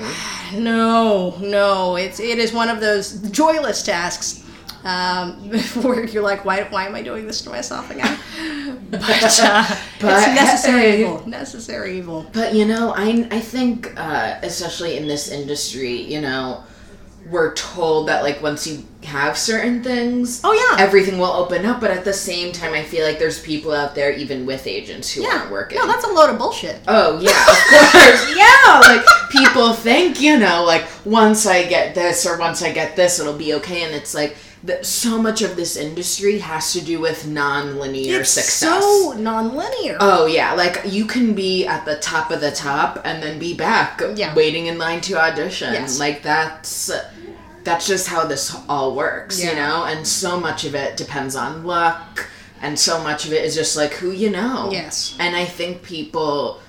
no, 0.64 1.36
no, 1.40 1.96
it's 1.96 2.20
it 2.20 2.38
is 2.38 2.54
one 2.54 2.70
of 2.70 2.80
those 2.80 3.14
joyless 3.32 3.82
tasks. 3.82 4.44
Um, 4.84 5.52
where 5.82 6.06
you're 6.06 6.24
like, 6.24 6.46
why, 6.46 6.64
why 6.70 6.86
am 6.86 6.94
I 6.94 7.02
doing 7.02 7.26
this 7.26 7.42
to 7.42 7.50
myself 7.50 7.90
again? 7.90 8.18
But, 8.90 9.40
uh, 9.42 9.66
But, 10.00 10.24
it's 10.24 10.36
necessary 10.42 10.82
hey. 10.82 11.02
evil. 11.02 11.28
Necessary 11.28 11.98
evil. 11.98 12.26
But 12.32 12.54
you 12.54 12.66
know, 12.66 12.94
I 12.96 13.28
I 13.32 13.42
think 13.42 13.92
uh, 13.98 14.40
especially 14.44 14.98
in 14.98 15.08
this 15.08 15.30
industry, 15.30 15.96
you 16.14 16.22
know, 16.22 16.64
we're 17.30 17.54
told 17.56 18.08
that 18.08 18.24
like 18.24 18.42
once 18.42 18.68
you 18.68 18.86
have 19.08 19.38
certain 19.38 19.84
things, 19.84 20.42
Oh, 20.44 20.54
yeah. 20.54 20.84
everything 20.84 21.18
will 21.18 21.32
open 21.34 21.66
up. 21.66 21.82
But 21.82 21.92
at 21.92 22.06
the 22.06 22.14
same 22.14 22.52
time, 22.52 22.74
I 22.74 22.84
feel 22.84 23.06
like 23.06 23.20
there's 23.20 23.42
people 23.42 23.72
out 23.74 23.96
there 23.96 24.12
even 24.12 24.46
with 24.46 24.68
agents 24.68 25.12
who 25.12 25.26
aren't 25.26 25.50
working. 25.52 25.78
No, 25.80 25.88
that's 25.88 26.04
a 26.06 26.10
load 26.14 26.30
of 26.30 26.38
bullshit. 26.38 26.80
Oh 26.88 27.20
yeah, 27.20 27.32
of 27.32 27.58
course. 27.92 28.36
yeah, 28.38 28.80
like 28.82 29.06
people 29.32 29.74
think, 29.74 30.22
you 30.22 30.38
know, 30.38 30.64
like 30.66 30.86
once 31.06 31.46
I 31.46 31.66
get 31.68 31.96
this 31.96 32.26
or 32.26 32.38
once 32.38 32.62
I 32.62 32.72
get 32.72 32.96
this, 32.96 33.20
it'll 33.20 33.34
be 33.38 33.54
okay, 33.56 33.84
and 33.84 33.94
it's 33.96 34.14
like 34.14 34.36
that. 34.64 34.86
So 34.86 35.22
much 35.22 35.42
of 35.42 35.56
this 35.56 35.76
industry 35.78 36.40
has 36.40 36.74
to 36.74 36.82
do 36.82 37.00
with 37.00 37.28
non-linear 37.28 38.22
It's 38.22 38.32
success. 38.32 38.82
so 38.82 39.14
non-linear. 39.18 39.98
Oh 40.00 40.26
yeah, 40.26 40.54
like 40.54 40.82
you 40.86 41.06
can 41.06 41.34
be 41.34 41.66
at 41.66 41.86
the 41.86 41.96
top 41.98 42.32
of 42.32 42.42
the 42.42 42.52
top 42.52 43.02
and 43.06 43.22
then 43.24 43.40
be 43.40 43.54
back 43.54 44.02
Yeah. 44.16 44.34
waiting 44.36 44.66
in 44.68 44.78
line 44.78 45.02
to 45.02 45.16
audition. 45.18 45.74
Yes. 45.74 46.00
Like 46.00 46.24
that's 46.24 46.92
that's 47.68 47.86
just 47.86 48.08
how 48.08 48.26
this 48.26 48.56
all 48.70 48.96
works, 48.96 49.44
you 49.44 49.54
know? 49.54 49.84
And 49.84 50.08
so 50.08 50.40
much 50.40 50.64
of 50.64 50.74
it 50.74 50.96
depends 50.96 51.36
on 51.36 51.66
luck 51.66 52.30
and 52.62 52.80
so 52.80 53.04
much 53.04 53.26
of 53.26 53.34
it 53.34 53.44
is 53.44 53.56
just 53.56 53.76
like 53.76 53.92
who 53.92 54.12
you 54.12 54.30
know. 54.30 54.70
Yes. 54.72 55.18
And 55.20 55.36
I 55.36 55.44
think 55.44 55.84
people 55.84 56.62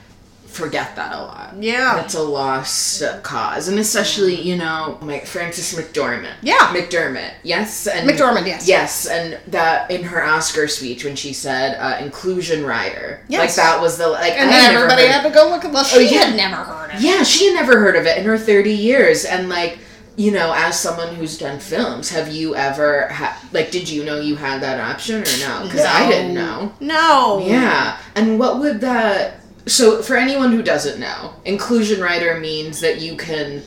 forget 0.47 0.97
that 0.97 1.15
a 1.15 1.21
lot. 1.21 1.55
Yeah. 1.63 1.95
That's 1.95 2.15
a 2.15 2.23
lost 2.23 3.05
cause. 3.23 3.69
And 3.69 3.79
especially, 3.79 4.41
you 4.41 4.57
know, 4.57 4.99
like 5.01 5.25
Frances 5.25 5.73
McDormand. 5.79 6.35
Yeah. 6.43 6.75
McDermott. 6.75 7.35
Yes. 7.45 7.87
And 7.87 8.11
McDormand, 8.11 8.47
yes. 8.47 8.67
Yes, 8.67 9.07
and 9.07 9.39
that 9.53 9.93
in 9.93 10.03
her 10.03 10.25
Oscar 10.25 10.67
speech 10.67 11.05
when 11.05 11.15
she 11.15 11.33
said 11.33 11.77
uh, 11.79 12.03
inclusion 12.03 12.67
rider. 12.67 13.21
Yes. 13.29 13.57
Like 13.57 13.65
that 13.65 13.81
was 13.81 13.99
the 13.99 14.09
like 14.09 14.33
and 14.33 14.51
I 14.51 14.53
then 14.53 14.65
had 14.65 14.75
everybody 14.75 15.07
had 15.07 15.23
to 15.23 15.31
go 15.31 15.49
look 15.49 15.65
at. 15.65 15.73
Well, 15.73 15.85
she 15.85 16.13
yeah. 16.13 16.25
had 16.25 16.37
never 16.37 16.65
heard 16.65 16.91
of 16.91 16.97
it. 16.97 17.03
Yeah, 17.03 17.23
she 17.23 17.47
had 17.47 17.55
never 17.55 17.79
heard 17.79 17.95
of 17.95 18.05
it 18.05 18.19
in 18.19 18.25
her 18.25 18.37
30 18.37 18.73
years 18.73 19.25
and 19.25 19.49
like 19.49 19.79
you 20.19 20.31
know, 20.33 20.53
as 20.55 20.79
someone 20.79 21.15
who's 21.15 21.39
done 21.39 21.59
films, 21.61 22.11
have 22.11 22.29
you 22.29 22.55
ever 22.57 23.07
ha- 23.09 23.41
like 23.53 23.71
did 23.71 23.89
you 23.89 24.05
know 24.05 24.19
you 24.21 24.37
had 24.37 24.61
that 24.63 24.79
option 24.81 25.17
or 25.23 25.39
no? 25.39 25.69
Cuz 25.71 25.81
I 25.85 26.09
didn't 26.11 26.35
know. 26.35 26.73
No. 26.81 27.41
Yeah. 27.47 27.97
And 28.17 28.39
what 28.39 28.59
would 28.59 28.81
that 28.83 29.41
so 29.67 30.03
for 30.03 30.17
anyone 30.17 30.53
who 30.53 30.63
doesn't 30.63 30.99
know, 30.99 31.35
inclusion 31.45 32.01
rider 32.01 32.41
means 32.41 32.81
that 32.81 33.01
you 33.01 33.17
can 33.17 33.63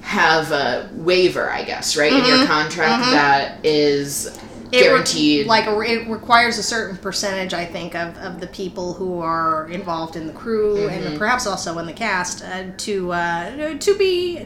have 0.00 0.52
a 0.52 0.90
waiver, 0.94 1.48
I 1.50 1.62
guess, 1.64 1.96
right? 1.96 2.12
In 2.12 2.24
your 2.26 2.46
contract 2.46 3.04
that 3.12 3.64
is 3.64 4.30
Mm-hmm. 4.64 4.74
It 4.74 4.78
re- 4.78 4.84
guaranteed. 4.88 5.46
like 5.46 5.66
it 5.68 6.08
requires 6.08 6.58
a 6.58 6.62
certain 6.62 6.96
percentage, 6.96 7.54
I 7.54 7.64
think, 7.64 7.94
of, 7.94 8.16
of 8.16 8.40
the 8.40 8.48
people 8.48 8.94
who 8.94 9.20
are 9.20 9.68
involved 9.70 10.16
in 10.16 10.26
the 10.26 10.32
crew 10.32 10.76
Mm-hmm. 10.88 11.06
and 11.06 11.18
perhaps 11.18 11.46
also 11.46 11.78
in 11.78 11.86
the 11.86 11.92
cast 11.92 12.42
uh, 12.42 12.64
to 12.78 13.12
uh, 13.12 13.74
to 13.78 13.94
be 13.96 14.44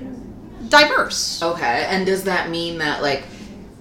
diverse. 0.68 1.42
Okay, 1.42 1.86
and 1.88 2.06
does 2.06 2.24
that 2.24 2.50
mean 2.50 2.78
that 2.78 3.02
like 3.02 3.24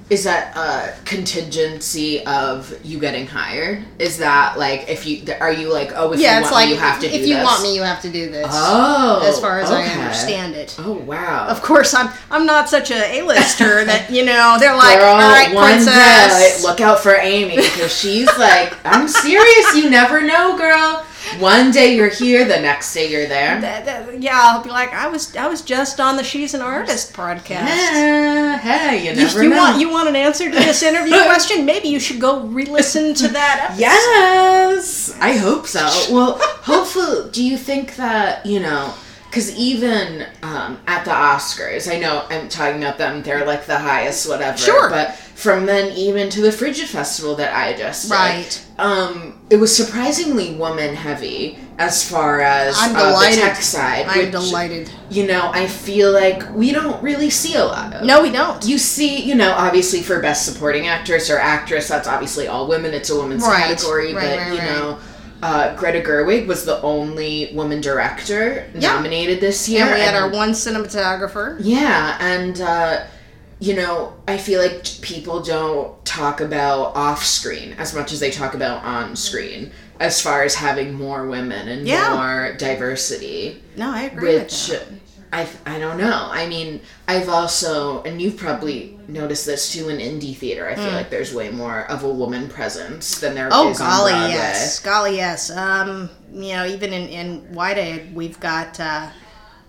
is 0.09 0.23
that 0.23 0.55
a 0.55 1.03
contingency 1.03 2.25
of 2.25 2.73
you 2.85 2.97
getting 2.97 3.27
hired? 3.27 3.83
Is 3.99 4.17
that 4.19 4.57
like 4.57 4.87
if 4.87 5.05
you 5.05 5.21
are 5.41 5.51
you 5.51 5.71
like 5.71 5.91
oh 5.95 6.13
if 6.13 6.19
yeah, 6.21 6.35
you 6.37 6.45
it's 6.45 6.51
want 6.51 6.55
like 6.55 6.67
me 6.69 6.73
you 6.75 6.79
have 6.79 6.99
to 7.01 7.07
if 7.07 7.11
do 7.11 7.27
you 7.27 7.35
this? 7.35 7.43
want 7.43 7.63
me, 7.63 7.75
you 7.75 7.81
have 7.81 8.01
to 8.03 8.09
do 8.09 8.29
this. 8.29 8.47
Oh, 8.49 9.21
as 9.27 9.37
far 9.37 9.59
as 9.59 9.69
I 9.69 9.83
okay. 9.83 9.99
understand 9.99 10.55
it. 10.55 10.75
Oh 10.79 10.93
wow. 10.93 11.47
Of 11.49 11.61
course, 11.61 11.93
I'm 11.93 12.09
I'm 12.31 12.45
not 12.45 12.69
such 12.69 12.89
a 12.89 13.19
A-lister 13.19 13.83
that 13.85 14.09
you 14.09 14.23
know 14.23 14.55
they're 14.59 14.77
like, 14.77 14.99
Girl, 14.99 15.09
all 15.09 15.17
right, 15.19 15.49
princess. 15.49 16.61
day, 16.61 16.65
look 16.65 16.79
out 16.79 16.99
for 16.99 17.15
Amy 17.15 17.57
because 17.57 17.93
she's 17.93 18.27
like, 18.37 18.73
I'm 18.85 19.09
serious. 19.09 19.75
You 19.75 19.89
never 19.89 20.21
know, 20.21 20.57
girl. 20.57 21.05
One 21.39 21.71
day 21.71 21.95
you're 21.95 22.09
here, 22.09 22.45
the 22.45 22.59
next 22.59 22.93
day 22.93 23.09
you're 23.11 23.27
there. 23.27 23.59
That- 23.61 23.85
that- 23.85 24.21
yeah, 24.21 24.39
I'll 24.41 24.63
be 24.63 24.69
like, 24.69 24.93
I 24.93 25.07
was 25.07 25.35
I 25.35 25.47
was 25.47 25.61
just 25.61 25.99
on 25.99 26.15
the 26.17 26.23
She's 26.23 26.53
an 26.53 26.61
Artist 26.61 27.13
podcast. 27.13 27.49
Yeah, 27.67 28.57
hey, 28.57 29.03
you 29.03 29.11
You, 29.11 29.15
never 29.15 29.43
you 29.43 29.49
know. 29.49 29.57
want 29.57 29.79
you 29.79 29.89
want 29.89 30.09
an 30.09 30.15
answer 30.15 30.49
to 30.49 30.55
this 30.57 30.81
interview 30.83 31.13
question? 31.25 31.65
Maybe 31.65 31.87
you 31.89 31.99
should 31.99 32.19
go 32.19 32.41
re-listen 32.47 33.13
to 33.15 33.27
that. 33.29 33.65
Episode. 33.69 33.79
Yes, 33.81 35.17
I 35.21 35.33
hope 35.37 35.67
so. 35.67 35.85
Well, 36.13 36.37
hopefully, 36.63 37.29
do 37.31 37.43
you 37.43 37.57
think 37.57 37.95
that 37.97 38.45
you 38.45 38.59
know? 38.59 38.93
Because 39.29 39.55
even 39.57 40.25
um, 40.41 40.79
at 40.87 41.03
the 41.05 41.11
Oscars, 41.11 41.93
I 41.93 41.99
know 41.99 42.25
I'm 42.29 42.49
talking 42.49 42.81
about 42.81 42.97
them; 42.97 43.21
they're 43.23 43.45
like 43.45 43.65
the 43.65 43.77
highest, 43.79 44.27
whatever. 44.27 44.57
Sure. 44.57 44.89
But 44.89 45.15
from 45.15 45.65
then 45.65 45.91
even 45.95 46.29
to 46.31 46.41
the 46.41 46.51
Frigid 46.51 46.87
Festival 46.89 47.35
that 47.35 47.53
I 47.55 47.77
just 47.77 48.03
did, 48.09 48.11
Right. 48.13 48.65
um, 48.79 49.39
it 49.49 49.57
was 49.57 49.75
surprisingly 49.75 50.55
woman 50.55 50.95
heavy 50.95 51.59
as 51.77 52.09
far 52.09 52.41
as 52.41 52.75
I'm 52.79 52.95
uh, 52.95 52.99
the 53.03 53.05
delighted. 53.09 53.39
tech 53.39 53.55
side. 53.57 54.05
I'm 54.07 54.17
which, 54.19 54.31
delighted. 54.31 54.89
You 55.11 55.27
know, 55.27 55.51
I 55.53 55.67
feel 55.67 56.11
like 56.11 56.49
we 56.55 56.71
don't 56.71 57.01
really 57.03 57.29
see 57.29 57.53
a 57.55 57.65
lot 57.65 57.93
of. 57.93 58.03
No, 58.05 58.23
we 58.23 58.31
don't. 58.31 58.65
You 58.65 58.77
see, 58.79 59.21
you 59.21 59.35
know, 59.35 59.51
obviously 59.51 60.01
for 60.01 60.19
best 60.21 60.45
supporting 60.51 60.87
actress 60.87 61.29
or 61.29 61.37
actress, 61.37 61.87
that's 61.87 62.07
obviously 62.07 62.47
all 62.47 62.67
women. 62.67 62.93
It's 62.95 63.09
a 63.11 63.15
women's 63.19 63.43
Right, 63.43 63.75
category, 63.77 64.13
right, 64.15 64.21
but 64.23 64.37
right, 64.39 64.51
you 64.53 64.57
right. 64.59 64.67
know, 64.71 64.99
uh, 65.43 65.75
Greta 65.75 66.01
Gerwig 66.01 66.47
was 66.47 66.65
the 66.65 66.81
only 66.81 67.51
woman 67.53 67.81
director 67.81 68.65
Yeah. 68.73 68.93
nominated 68.93 69.39
this 69.39 69.67
year. 69.69 69.85
and 69.85 69.93
we 69.93 69.99
had 70.01 70.15
our 70.15 70.29
one 70.29 70.51
cinematographer. 70.51 71.57
yeah, 71.59 72.17
and 72.19 72.59
uh, 72.61 73.03
you 73.59 73.75
know, 73.75 74.13
I 74.27 74.37
feel 74.37 74.61
like 74.61 74.83
people 75.01 75.41
don't 75.41 76.03
talk 76.05 76.41
about 76.41 76.95
off 76.95 77.23
screen 77.25 77.73
as 77.79 77.93
much 77.93 78.11
as 78.11 78.19
they 78.19 78.29
talk 78.31 78.53
about 78.53 78.83
on 78.83 79.15
screen 79.15 79.71
as 79.99 80.21
far 80.21 80.43
as 80.43 80.53
having 80.55 80.93
more 80.93 81.25
women 81.27 81.67
and 81.67 81.87
Yeah. 81.87 82.13
more 82.13 82.53
diversity. 82.57 83.63
No, 83.75 83.91
I 83.91 84.03
agree 84.03 84.35
Which. 84.37 84.71
I, 85.33 85.47
I 85.65 85.77
don't 85.77 85.97
know. 85.97 86.29
I 86.31 86.47
mean, 86.47 86.79
I've 87.07 87.27
also, 87.27 88.01
and 88.03 88.21
you've 88.21 88.37
probably 88.37 88.97
noticed 89.09 89.45
this 89.45 89.73
too 89.73 89.89
in 89.89 89.97
indie 89.97 90.35
theater. 90.35 90.67
I 90.69 90.75
feel 90.75 90.91
like 90.91 91.09
there's 91.09 91.33
way 91.33 91.49
more 91.49 91.85
of 91.91 92.03
a 92.03 92.09
woman 92.09 92.47
presence 92.47 93.19
than 93.19 93.35
there 93.35 93.47
is 93.47 93.53
Mm. 93.53 93.57
Oh 93.57 93.67
on 93.67 93.73
golly, 93.73 94.11
Broadway. 94.13 94.29
yes, 94.31 94.79
golly, 94.79 95.15
yes. 95.17 95.51
Um, 95.51 96.09
you 96.31 96.53
know, 96.53 96.65
even 96.65 96.93
in 96.93 97.07
in 97.09 97.53
Wide 97.53 98.15
we've 98.15 98.39
got 98.39 98.79
uh, 98.79 99.09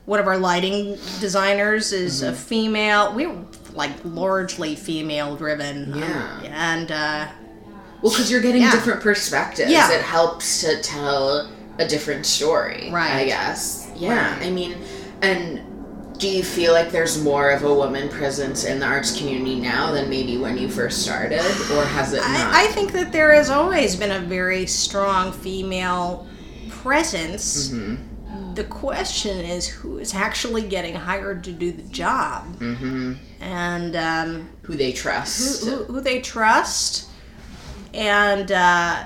one 0.07 0.21
of 0.21 0.27
our 0.29 0.39
lighting 0.39 0.97
designers 1.21 1.93
is 1.93 2.23
Mm-hmm. 2.23 2.33
a 2.33 2.37
female. 2.37 3.15
We're 3.15 3.37
like 3.75 3.93
largely 4.05 4.77
female 4.77 5.35
driven. 5.37 5.93
um, 5.93 5.99
Yeah. 6.01 6.41
and 6.73 6.93
uh, 6.93 7.27
Well, 8.01 8.13
because 8.13 8.31
you're 8.31 8.41
getting 8.41 8.63
Yeah. 8.63 8.71
different 8.73 9.01
perspectives. 9.01 9.71
Yeah. 9.73 9.91
It 9.93 10.03
helps 10.03 10.61
to 10.61 10.81
tell 10.83 11.51
a 11.79 11.87
different 11.87 12.27
story. 12.27 12.91
Right. 12.93 13.13
I 13.13 13.25
guess. 13.25 13.89
Yeah. 13.97 14.37
I 14.41 14.51
mean, 14.51 14.77
and 15.23 15.65
do 16.19 16.29
you 16.29 16.43
feel 16.43 16.73
like 16.73 16.91
there's 16.91 17.23
more 17.23 17.51
of 17.51 17.63
a 17.63 17.73
woman 17.73 18.09
presence 18.09 18.65
in 18.65 18.81
the 18.81 18.87
arts 18.87 19.17
community 19.17 19.55
now 19.55 19.93
than 19.93 20.11
maybe 20.11 20.37
when 20.37 20.59
you 20.59 20.69
first 20.69 21.03
started, 21.03 21.39
or 21.39 21.85
has 21.85 22.13
it 22.13 22.19
not? 22.19 22.55
I, 22.55 22.65
I 22.65 22.67
think 22.69 22.93
that 22.93 23.13
there 23.13 23.33
has 23.35 23.51
always 23.51 23.95
been 23.95 24.11
a 24.11 24.19
very 24.21 24.67
strong 24.67 25.33
female 25.33 26.27
presence. 26.69 27.69
Mm-hmm. 27.69 28.55
The 28.55 28.65
question 28.65 29.39
is 29.39 29.69
who 29.69 29.99
is 29.99 30.15
actually 30.15 30.63
getting 30.63 30.95
hired 30.97 31.45
to 31.45 31.53
do 31.53 31.71
the 31.71 31.83
job, 31.85 32.57
mm-hmm. 32.57 33.15
and 33.41 33.95
um, 33.95 34.49
Who 34.63 34.75
they 34.75 34.93
trust. 34.93 35.65
who, 35.65 35.85
who 35.85 36.01
they 36.01 36.21
trust, 36.21 37.09
and 37.95 38.51
uh, 38.51 39.05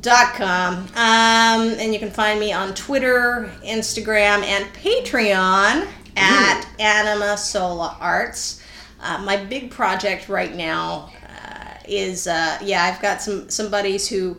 dot 0.00 0.34
com 0.34 0.74
um, 0.74 1.68
and 1.78 1.92
you 1.92 2.00
can 2.00 2.10
find 2.10 2.40
me 2.40 2.52
on 2.52 2.74
twitter 2.74 3.48
instagram 3.64 4.42
and 4.42 4.64
patreon 4.74 5.86
at 6.16 6.66
anima 6.78 7.36
sola 7.36 7.96
arts. 8.00 8.62
Uh, 9.00 9.18
my 9.24 9.36
big 9.36 9.70
project 9.70 10.28
right 10.28 10.54
now 10.54 11.10
uh, 11.28 11.74
is 11.86 12.26
uh, 12.26 12.58
yeah 12.62 12.84
i've 12.84 13.02
got 13.02 13.20
some 13.20 13.50
some 13.50 13.70
buddies 13.70 14.08
who 14.08 14.36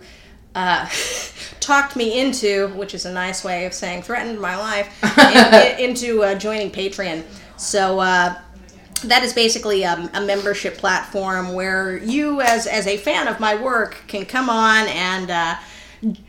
uh, 0.55 0.87
talked 1.59 1.95
me 1.95 2.19
into 2.19 2.69
which 2.69 2.93
is 2.95 3.05
a 3.05 3.11
nice 3.13 3.43
way 3.43 3.65
of 3.65 3.73
saying 3.73 4.01
threatened 4.01 4.39
my 4.39 4.55
life 4.55 4.87
in- 5.19 5.53
in- 5.53 5.79
into 5.89 6.23
uh, 6.23 6.33
joining 6.35 6.71
patreon. 6.71 7.23
So 7.57 7.99
uh, 7.99 8.35
that 9.03 9.23
is 9.23 9.33
basically 9.33 9.83
a, 9.83 10.09
a 10.13 10.21
membership 10.21 10.77
platform 10.77 11.53
where 11.53 11.97
you 11.97 12.41
as 12.41 12.65
as 12.67 12.87
a 12.87 12.97
fan 12.97 13.27
of 13.27 13.39
my 13.39 13.55
work 13.61 13.97
can 14.07 14.25
come 14.25 14.49
on 14.49 14.87
and 14.87 15.29
uh, 15.29 15.55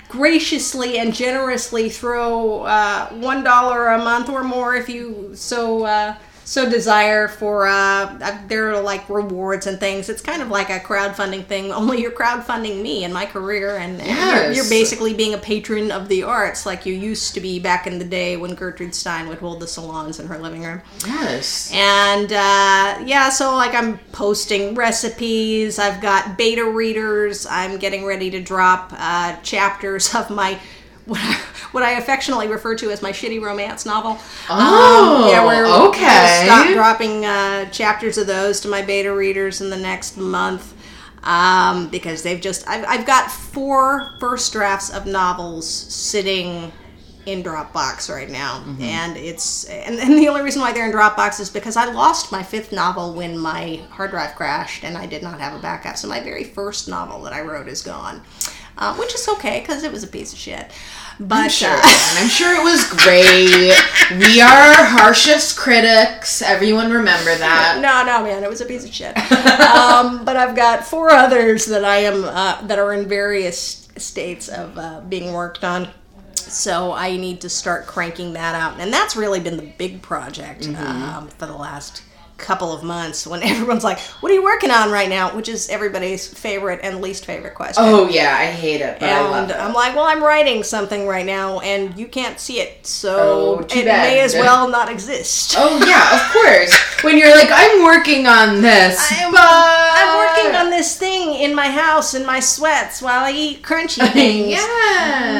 graciously 0.09 0.99
and 0.99 1.15
generously 1.15 1.89
throw 1.89 2.63
uh, 2.63 3.09
one 3.11 3.43
dollar 3.43 3.89
a 3.89 3.99
month 3.99 4.29
or 4.29 4.45
more 4.45 4.75
if 4.77 4.89
you 4.89 5.33
so 5.35 5.85
uh, 5.85 6.17
so 6.49 6.71
desire 6.71 7.27
for 7.27 7.67
uh, 7.67 7.73
uh, 8.23 8.39
there 8.47 8.73
are 8.73 8.81
like 8.81 9.09
rewards 9.11 9.67
and 9.67 9.81
things 9.81 10.09
it's 10.09 10.23
kind 10.23 10.41
of 10.41 10.49
like 10.49 10.71
a 10.71 10.79
crowdfunding 10.79 11.45
thing 11.45 11.73
only 11.81 12.01
you're 12.01 12.13
crowdfunding 12.13 12.81
me 12.83 13.03
and 13.05 13.13
my 13.13 13.27
career 13.27 13.77
and, 13.77 14.01
and 14.01 14.09
you're, 14.47 14.53
you're 14.53 14.71
basically 14.71 15.13
being 15.13 15.35
a 15.35 15.39
patron 15.39 15.91
of 15.91 16.09
the 16.09 16.23
arts 16.23 16.65
like 16.65 16.87
you 16.87 16.95
used 16.95 17.35
to 17.35 17.41
be 17.41 17.59
back 17.59 17.87
in 17.89 17.99
the 17.99 18.05
day 18.05 18.37
when 18.37 18.55
gertrude 18.55 18.95
stein 18.95 19.27
would 19.29 19.39
hold 19.39 19.59
the 19.61 19.67
salons 19.67 20.21
in 20.21 20.27
her 20.29 20.39
living 20.39 20.63
room 20.63 20.81
Yes. 21.05 21.71
and 21.75 22.33
uh, 22.33 23.03
yeah, 23.05 23.29
so 23.29 23.55
like 23.57 23.75
I'm 23.75 23.99
posting 24.13 24.75
recipes. 24.77 25.79
I've 25.81 26.01
got 26.01 26.39
beta 26.39 26.65
readers. 26.65 27.47
I'm 27.47 27.79
getting 27.79 28.05
ready 28.05 28.31
to 28.31 28.41
drop 28.41 28.93
uh, 28.97 29.37
chapters 29.43 30.15
of 30.15 30.31
my 30.31 30.59
what 31.07 31.21
I, 31.23 31.41
what 31.73 31.83
I 31.83 31.93
affectionately 31.93 32.49
refer 32.49 32.75
to 32.77 32.91
as 32.91 33.03
my 33.03 33.13
shitty 33.13 33.41
romance 33.41 33.87
novel. 33.87 34.19
Oh, 34.49 35.29
yeah, 35.31 35.45
we're 35.45 35.67
okay. 35.89 36.49
I'll 36.49 36.65
stop 36.65 36.75
dropping 36.75 37.25
uh, 37.25 37.71
chapters 37.71 38.19
of 38.19 38.27
those 38.27 38.61
to 38.61 38.69
my 38.69 38.83
beta 38.83 39.15
readers 39.15 39.61
in 39.61 39.71
the 39.71 39.77
next 39.77 40.17
month. 40.17 40.75
Um, 41.23 41.89
because 41.89 42.23
they've 42.23 42.41
just 42.41 42.69
I've, 42.69 42.85
I've 42.87 43.05
got 43.05 43.33
four 43.33 44.15
first 44.21 44.53
drafts 44.53 44.95
of 44.95 45.07
novels 45.07 45.67
sitting 45.69 46.71
in 47.25 47.43
Dropbox 47.43 48.09
right 48.09 48.31
now, 48.31 48.63
and 48.81 49.17
it's 49.17 49.65
and, 49.65 49.99
and 49.99 50.17
the 50.17 50.29
only 50.29 50.43
reason 50.43 50.63
why 50.63 50.73
they're 50.73 50.87
in 50.87 50.93
Dropbox 50.93 51.41
is 51.41 51.51
because 51.51 51.77
I 51.77 51.87
lost 51.87 52.31
my 52.31 52.45
fifth 52.45 52.71
novel 52.71 53.13
when 53.13 53.37
my 53.37 53.81
hard 53.91 54.13
drive 54.13 54.37
crashed, 54.37 54.85
and 54.85 54.97
I 54.97 55.07
did 55.07 55.25
not 55.25 55.41
have 55.41 55.53
a 55.53 55.59
backup. 55.61 55.97
So 55.97 56.07
my 56.07 56.21
very 56.21 56.45
first 56.45 56.87
novel 56.87 57.21
that 57.23 57.33
I 57.33 57.41
wrote 57.41 57.67
is 57.67 57.83
gone, 57.83 58.23
uh, 58.79 58.95
which 58.97 59.15
is 59.15 59.29
okay 59.29 59.61
because 59.61 59.83
it 59.83 59.93
was 59.93 60.03
a 60.03 60.07
piece 60.09 60.33
of 60.33 60.39
shit. 60.39 60.71
But 61.19 61.45
I'm 61.45 61.49
sure. 61.49 61.71
uh, 61.71 61.81
I'm 62.19 62.29
sure 62.29 62.55
it 62.55 62.63
was 62.63 62.85
great. 62.91 63.75
We 64.19 64.41
are 64.43 64.49
our 64.49 64.85
harshest 64.85 65.57
critics. 65.57 66.43
Everyone 66.43 66.91
remember 66.91 67.35
that. 67.35 67.79
no, 67.81 68.05
no, 68.05 68.23
man, 68.23 68.45
it 68.45 68.51
was 68.51 68.61
a 68.61 68.67
piece 68.67 68.85
of 68.85 68.93
shit. 68.93 69.17
um, 69.17 70.25
but 70.27 70.37
I've 70.37 70.55
got 70.55 70.85
four 70.85 71.11
others 71.11 71.65
that 71.67 71.85
I 71.85 71.97
am 71.99 72.25
uh, 72.25 72.61
that 72.67 72.79
are 72.79 72.93
in 72.93 73.09
various 73.09 73.89
states 73.97 74.49
of 74.49 74.77
uh, 74.77 75.01
being 75.09 75.33
worked 75.33 75.65
on. 75.65 75.89
So 76.35 76.93
I 76.93 77.17
need 77.17 77.41
to 77.41 77.49
start 77.49 77.87
cranking 77.87 78.35
that 78.35 78.55
out, 78.55 78.79
and 78.79 78.93
that's 78.93 79.17
really 79.17 79.41
been 79.41 79.57
the 79.57 79.73
big 79.79 80.01
project 80.03 80.63
Mm-hmm. 80.63 81.03
um, 81.03 81.29
for 81.29 81.47
the 81.47 81.57
last 81.57 82.03
couple 82.39 82.73
of 82.73 82.83
months. 82.83 83.27
When 83.27 83.43
everyone's 83.53 83.85
like, 83.85 83.99
"What 84.21 84.31
are 84.31 84.35
you 84.35 84.43
working 84.45 84.71
on 84.71 84.91
right 84.91 85.09
now?" 85.09 85.35
Which 85.35 85.49
is 85.49 85.69
everybody's 85.69 86.27
favorite 86.27 86.81
and 86.83 87.01
least 87.01 87.25
favorite 87.25 87.55
question. 87.55 87.83
Oh 87.87 88.09
yeah, 88.09 88.37
I 88.39 88.47
hate 88.47 88.81
it, 88.81 88.99
but 89.01 89.09
I 89.09 89.21
love 89.23 89.43
And 89.45 89.51
it. 89.53 89.57
I'm 89.57 89.73
like, 89.73 89.95
well, 89.97 90.05
I'm 90.05 90.23
writing 90.23 90.63
something 90.63 91.07
right 91.07 91.27
now, 91.27 91.61
and 91.61 91.99
you 91.99 92.07
can't 92.07 92.39
see 92.39 92.61
it, 92.61 92.87
so 92.87 93.17
Oh, 93.19 93.59
it 93.61 93.85
bad. 93.85 94.09
may 94.09 94.21
as 94.21 94.35
well 94.35 94.69
not 94.69 94.91
exist. 94.91 95.55
Oh 95.57 95.79
yeah, 95.87 96.15
of 96.17 96.33
course. 96.33 97.03
When 97.05 97.19
you're 97.19 97.31
like, 97.35 97.49
I'm 97.53 97.85
working 97.85 98.27
on 98.27 98.63
this, 98.63 98.99
I'm, 99.13 99.31
but 99.33 99.41
I'm 99.43 100.19
working 100.19 100.57
on 100.57 100.71
this 100.71 100.97
thing 100.97 101.35
in 101.35 101.55
my 101.55 101.69
house 101.71 102.15
in 102.15 102.25
my 102.27 102.41
sweats 102.41 103.01
while 103.03 103.25
I 103.25 103.33
eat 103.33 103.63
crunchy 103.63 104.11
things. 104.13 104.49
yes. 104.51 104.69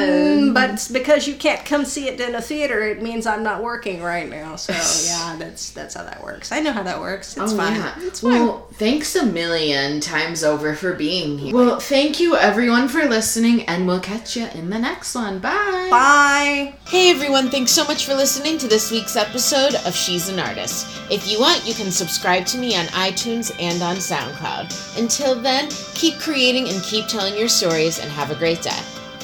Mm, 0.09 0.53
but 0.53 0.87
because 0.93 1.27
you 1.27 1.35
can't 1.35 1.63
come 1.65 1.85
see 1.85 2.07
it 2.07 2.19
in 2.19 2.35
a 2.35 2.41
theater. 2.41 2.81
It 2.83 3.01
means 3.01 3.25
I'm 3.25 3.43
not 3.43 3.61
working 3.63 4.01
right 4.01 4.29
now. 4.29 4.55
So 4.55 4.73
yeah, 4.73 5.35
that's 5.37 5.71
that's 5.71 5.93
how 5.95 6.03
that 6.03 6.23
works. 6.23 6.51
I 6.51 6.59
know 6.59 6.71
how 6.71 6.83
that 6.87 6.99
works. 6.99 7.37
It's 7.37 7.53
Oh, 7.53 7.57
fine. 7.57 7.75
yeah. 7.75 7.93
It's 7.99 8.21
fine. 8.21 8.31
Well, 8.31 8.67
thanks 8.73 9.15
a 9.15 9.25
million 9.25 9.99
times 9.99 10.43
over 10.43 10.73
for 10.75 10.93
being 10.93 11.37
here. 11.37 11.53
Well, 11.53 11.79
thank 11.79 12.19
you 12.19 12.35
everyone 12.35 12.87
for 12.87 13.05
listening, 13.05 13.63
and 13.67 13.85
we'll 13.87 13.99
catch 13.99 14.35
you 14.35 14.47
in 14.55 14.69
the 14.69 14.79
next 14.79 15.13
one. 15.15 15.39
Bye. 15.39 15.87
Bye. 15.91 16.73
Hey 16.85 17.11
everyone, 17.11 17.49
thanks 17.49 17.71
so 17.71 17.83
much 17.85 18.05
for 18.05 18.13
listening 18.15 18.57
to 18.59 18.67
this 18.67 18.91
week's 18.91 19.15
episode 19.15 19.75
of 19.85 19.95
She's 19.95 20.29
an 20.29 20.39
Artist. 20.39 20.87
If 21.11 21.29
you 21.31 21.39
want, 21.39 21.65
you 21.67 21.73
can 21.73 21.91
subscribe 21.91 22.45
to 22.47 22.57
me 22.57 22.75
on 22.75 22.85
iTunes 22.87 23.51
and 23.59 23.81
on 23.81 23.97
SoundCloud. 23.97 24.97
Until 24.99 25.35
then, 25.35 25.69
keep 25.93 26.15
creating 26.19 26.69
and 26.69 26.81
keep 26.83 27.07
telling 27.07 27.37
your 27.37 27.49
stories, 27.49 27.99
and 27.99 28.09
have 28.11 28.31
a 28.31 28.35
great 28.35 28.61
day. 28.61 28.79